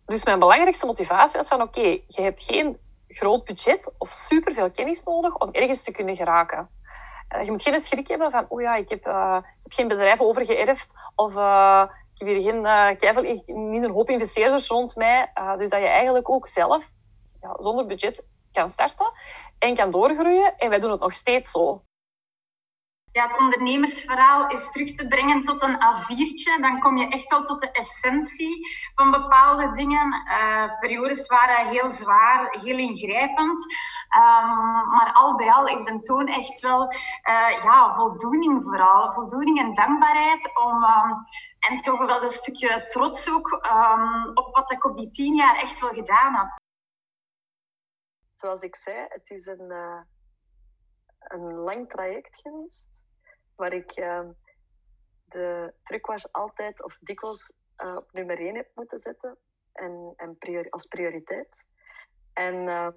Dus 0.05 0.25
mijn 0.25 0.39
belangrijkste 0.39 0.85
motivatie 0.85 1.37
was 1.37 1.47
van 1.47 1.61
oké, 1.61 1.99
je 2.07 2.21
hebt 2.21 2.43
geen 2.43 2.77
groot 3.07 3.45
budget 3.45 3.93
of 3.97 4.09
superveel 4.09 4.71
kennis 4.71 5.03
nodig 5.03 5.37
om 5.37 5.51
ergens 5.51 5.83
te 5.83 5.91
kunnen 5.91 6.15
geraken. 6.15 6.69
je 7.43 7.51
moet 7.51 7.61
geen 7.61 7.79
schrik 7.79 8.07
hebben 8.07 8.31
van, 8.31 8.45
oh 8.47 8.61
ja, 8.61 8.75
ik 8.75 8.89
heb, 8.89 8.99
ik 8.99 9.43
heb 9.63 9.73
geen 9.73 9.87
bedrijf 9.87 10.19
overgeërfd 10.19 10.93
of 11.15 11.33
heb 12.25 12.29
hier 12.29 12.41
geen, 12.41 12.65
uh, 12.65 13.45
niet 13.71 13.83
een 13.83 13.91
hoop 13.91 14.09
investeerders 14.09 14.67
rond 14.67 14.95
mij. 14.95 15.31
Uh, 15.35 15.57
dus 15.57 15.69
dat 15.69 15.79
je 15.79 15.87
eigenlijk 15.87 16.29
ook 16.29 16.47
zelf 16.47 16.89
ja, 17.41 17.55
zonder 17.59 17.85
budget 17.85 18.25
kan 18.51 18.69
starten 18.69 19.11
en 19.59 19.75
kan 19.75 19.91
doorgroeien. 19.91 20.57
En 20.57 20.69
wij 20.69 20.79
doen 20.79 20.91
het 20.91 20.99
nog 20.99 21.13
steeds 21.13 21.51
zo. 21.51 21.81
Ja, 23.13 23.23
het 23.23 23.37
ondernemersverhaal 23.39 24.47
is 24.47 24.71
terug 24.71 24.91
te 24.91 25.07
brengen 25.07 25.43
tot 25.43 25.61
een 25.61 25.75
A4'tje. 25.75 26.61
Dan 26.61 26.79
kom 26.79 26.97
je 26.97 27.07
echt 27.07 27.29
wel 27.29 27.43
tot 27.43 27.59
de 27.59 27.71
essentie 27.71 28.67
van 28.95 29.11
bepaalde 29.11 29.71
dingen. 29.71 30.23
Uh, 30.27 30.79
periodes 30.79 31.27
waren 31.27 31.67
heel 31.67 31.89
zwaar, 31.89 32.57
heel 32.61 32.77
ingrijpend. 32.77 33.73
Um, 34.15 34.87
maar 34.87 35.11
al 35.13 35.35
bij 35.35 35.51
al 35.51 35.67
is 35.67 35.85
de 35.85 36.01
toon 36.01 36.27
echt 36.27 36.59
wel 36.59 36.93
uh, 36.93 37.63
ja, 37.63 37.93
voldoening 37.95 38.63
vooral. 38.63 39.11
Voldoening 39.11 39.59
en 39.59 39.73
dankbaarheid 39.73 40.51
om... 40.63 40.83
Um, 40.83 41.23
en 41.69 41.81
toch 41.81 42.05
wel 42.05 42.23
een 42.23 42.29
stukje 42.29 42.85
trots 42.85 43.29
ook 43.29 43.51
um, 43.71 44.37
op 44.37 44.55
wat 44.55 44.71
ik 44.71 44.85
op 44.85 44.95
die 44.95 45.09
tien 45.09 45.35
jaar 45.35 45.55
echt 45.55 45.79
wel 45.79 45.89
gedaan 45.89 46.35
heb. 46.35 46.59
Zoals 48.31 48.61
ik 48.61 48.75
zei, 48.75 49.05
het 49.09 49.29
is 49.29 49.45
een, 49.45 49.71
uh, 49.71 50.01
een 51.27 51.53
lang 51.53 51.89
traject 51.89 52.41
geweest. 52.41 53.05
Waar 53.55 53.73
ik 53.73 53.97
uh, 53.97 54.29
de 55.25 55.73
trucwash 55.83 56.25
altijd 56.31 56.83
of 56.83 56.97
dikwijls 56.97 57.53
uh, 57.77 57.95
op 57.95 58.11
nummer 58.11 58.39
één 58.39 58.55
heb 58.55 58.71
moeten 58.75 58.99
zetten. 58.99 59.37
En, 59.71 60.13
en 60.15 60.37
als 60.69 60.85
prioriteit. 60.85 61.65
En 62.33 62.67
ehm, 62.67 62.91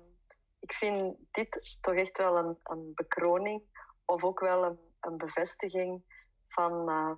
ik 0.60 0.72
vind 0.72 1.16
dit 1.30 1.76
toch 1.80 1.94
echt 1.94 2.18
wel 2.18 2.36
een, 2.36 2.58
een 2.62 2.92
bekroning. 2.94 3.62
Of 4.04 4.24
ook 4.24 4.40
wel 4.40 4.64
een, 4.64 4.78
een 5.00 5.16
bevestiging 5.16 6.04
van 6.48 6.88
eh, 6.88 7.14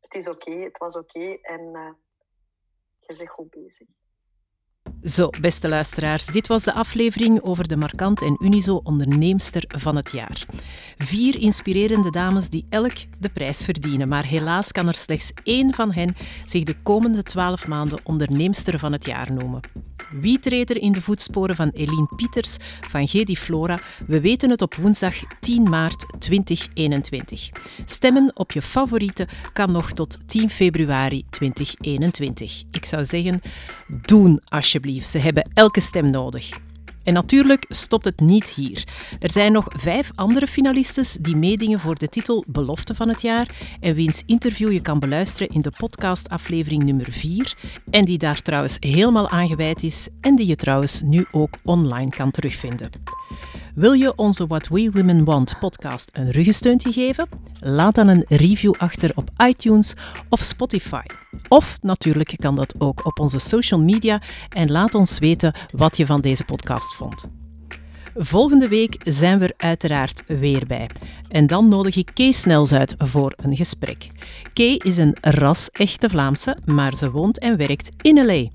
het 0.00 0.14
is 0.14 0.28
oké, 0.28 0.50
het 0.50 0.78
was 0.78 0.96
oké 0.96 1.32
en 1.34 1.60
uh, 1.60 1.92
je 2.98 3.16
bent 3.16 3.30
goed 3.30 3.50
bezig. 3.50 3.88
Zo, 5.04 5.30
beste 5.40 5.68
luisteraars, 5.68 6.26
dit 6.26 6.46
was 6.46 6.62
de 6.62 6.72
aflevering 6.72 7.42
over 7.42 7.68
de 7.68 7.76
Markant 7.76 8.22
en 8.22 8.36
Unizo 8.38 8.80
onderneemster 8.82 9.64
van 9.78 9.96
het 9.96 10.12
jaar. 10.12 10.46
Vier 10.96 11.40
inspirerende 11.40 12.10
dames 12.10 12.48
die 12.48 12.66
elk 12.68 12.92
de 13.18 13.28
prijs 13.28 13.64
verdienen, 13.64 14.08
maar 14.08 14.24
helaas 14.24 14.72
kan 14.72 14.88
er 14.88 14.94
slechts 14.94 15.32
één 15.44 15.74
van 15.74 15.92
hen 15.92 16.14
zich 16.46 16.64
de 16.64 16.76
komende 16.82 17.22
twaalf 17.22 17.68
maanden 17.68 17.98
onderneemster 18.04 18.78
van 18.78 18.92
het 18.92 19.06
jaar 19.06 19.32
noemen. 19.32 19.60
Wie 20.10 20.38
treedt 20.38 20.70
er 20.70 20.76
in 20.76 20.92
de 20.92 21.02
voetsporen 21.02 21.54
van 21.54 21.70
Eline 21.74 22.08
Pieters 22.16 22.56
van 22.80 23.08
Gedi 23.08 23.36
Flora? 23.36 23.78
We 24.06 24.20
weten 24.20 24.50
het 24.50 24.62
op 24.62 24.74
woensdag 24.74 25.14
10 25.40 25.62
maart 25.62 26.06
2021. 26.18 27.50
Stemmen 27.84 28.30
op 28.34 28.52
je 28.52 28.62
favoriete 28.62 29.28
kan 29.52 29.72
nog 29.72 29.92
tot 29.92 30.18
10 30.26 30.50
februari 30.50 31.24
2021. 31.30 32.62
Ik 32.70 32.84
zou 32.84 33.04
zeggen, 33.04 33.40
doen 34.06 34.40
alsjeblieft. 34.48 35.08
Ze 35.08 35.18
hebben 35.18 35.50
elke 35.54 35.80
stem 35.80 36.10
nodig. 36.10 36.50
En 37.04 37.12
natuurlijk 37.12 37.64
stopt 37.68 38.04
het 38.04 38.20
niet 38.20 38.44
hier. 38.44 38.84
Er 39.20 39.30
zijn 39.30 39.52
nog 39.52 39.66
vijf 39.76 40.10
andere 40.14 40.46
finalistes 40.46 41.16
die 41.20 41.36
meedingen 41.36 41.80
voor 41.80 41.98
de 41.98 42.08
titel 42.08 42.44
Belofte 42.48 42.94
van 42.94 43.08
het 43.08 43.22
jaar 43.22 43.48
en 43.80 43.94
wiens 43.94 44.22
interview 44.26 44.72
je 44.72 44.82
kan 44.82 44.98
beluisteren 44.98 45.48
in 45.48 45.60
de 45.60 45.72
podcastaflevering 45.78 46.82
nummer 46.82 47.06
4 47.10 47.56
en 47.90 48.04
die 48.04 48.18
daar 48.18 48.42
trouwens 48.42 48.76
helemaal 48.80 49.28
aangeweid 49.28 49.82
is 49.82 50.08
en 50.20 50.36
die 50.36 50.46
je 50.46 50.56
trouwens 50.56 51.00
nu 51.04 51.26
ook 51.30 51.54
online 51.64 52.10
kan 52.10 52.30
terugvinden. 52.30 52.90
Wil 53.80 53.92
je 53.92 54.16
onze 54.16 54.46
What 54.46 54.68
We 54.68 54.90
Women 54.92 55.24
Want 55.24 55.56
podcast 55.60 56.10
een 56.12 56.30
ruggesteuntje 56.30 56.92
geven? 56.92 57.28
Laat 57.60 57.94
dan 57.94 58.08
een 58.08 58.24
review 58.28 58.74
achter 58.78 59.12
op 59.14 59.30
iTunes 59.46 59.94
of 60.28 60.40
Spotify. 60.40 61.02
Of 61.48 61.78
natuurlijk 61.82 62.34
kan 62.36 62.56
dat 62.56 62.74
ook 62.78 63.06
op 63.06 63.18
onze 63.18 63.38
social 63.38 63.80
media 63.80 64.22
en 64.48 64.70
laat 64.70 64.94
ons 64.94 65.18
weten 65.18 65.54
wat 65.70 65.96
je 65.96 66.06
van 66.06 66.20
deze 66.20 66.44
podcast 66.44 66.94
vond. 66.94 67.39
Volgende 68.22 68.68
week 68.68 68.96
zijn 69.04 69.38
we 69.38 69.44
er 69.44 69.54
uiteraard 69.56 70.24
weer 70.26 70.66
bij. 70.66 70.90
En 71.28 71.46
dan 71.46 71.68
nodig 71.68 71.96
ik 71.96 72.10
Kay 72.14 72.32
Snels 72.32 72.72
uit 72.72 72.94
voor 72.98 73.32
een 73.36 73.56
gesprek. 73.56 74.08
Kay 74.52 74.74
is 74.84 74.96
een 74.96 75.16
ras-echte 75.20 76.08
Vlaamse, 76.08 76.56
maar 76.64 76.94
ze 76.94 77.10
woont 77.10 77.38
en 77.38 77.56
werkt 77.56 77.90
in 78.02 78.26
LA. 78.26 78.48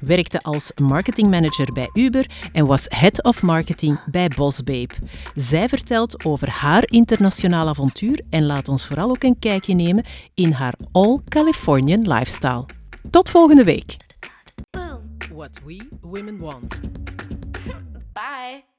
Werkte 0.00 0.42
als 0.42 0.72
marketingmanager 0.82 1.72
bij 1.72 1.90
Uber 1.92 2.26
en 2.52 2.66
was 2.66 2.86
head 2.88 3.22
of 3.24 3.42
marketing 3.42 4.04
bij 4.10 4.28
Boss 4.36 4.62
Babe. 4.62 4.94
Zij 5.34 5.68
vertelt 5.68 6.24
over 6.24 6.50
haar 6.50 6.82
internationaal 6.86 7.68
avontuur 7.68 8.20
en 8.30 8.46
laat 8.46 8.68
ons 8.68 8.86
vooral 8.86 9.08
ook 9.08 9.22
een 9.22 9.38
kijkje 9.38 9.74
nemen 9.74 10.04
in 10.34 10.52
haar 10.52 10.74
all-Californian 10.92 12.12
lifestyle. 12.12 12.66
Tot 13.10 13.30
volgende 13.30 13.64
week. 13.64 13.96
What 15.34 15.60
we 15.64 15.88
women 16.00 16.38
want. 16.38 16.80
Bye. 18.12 18.69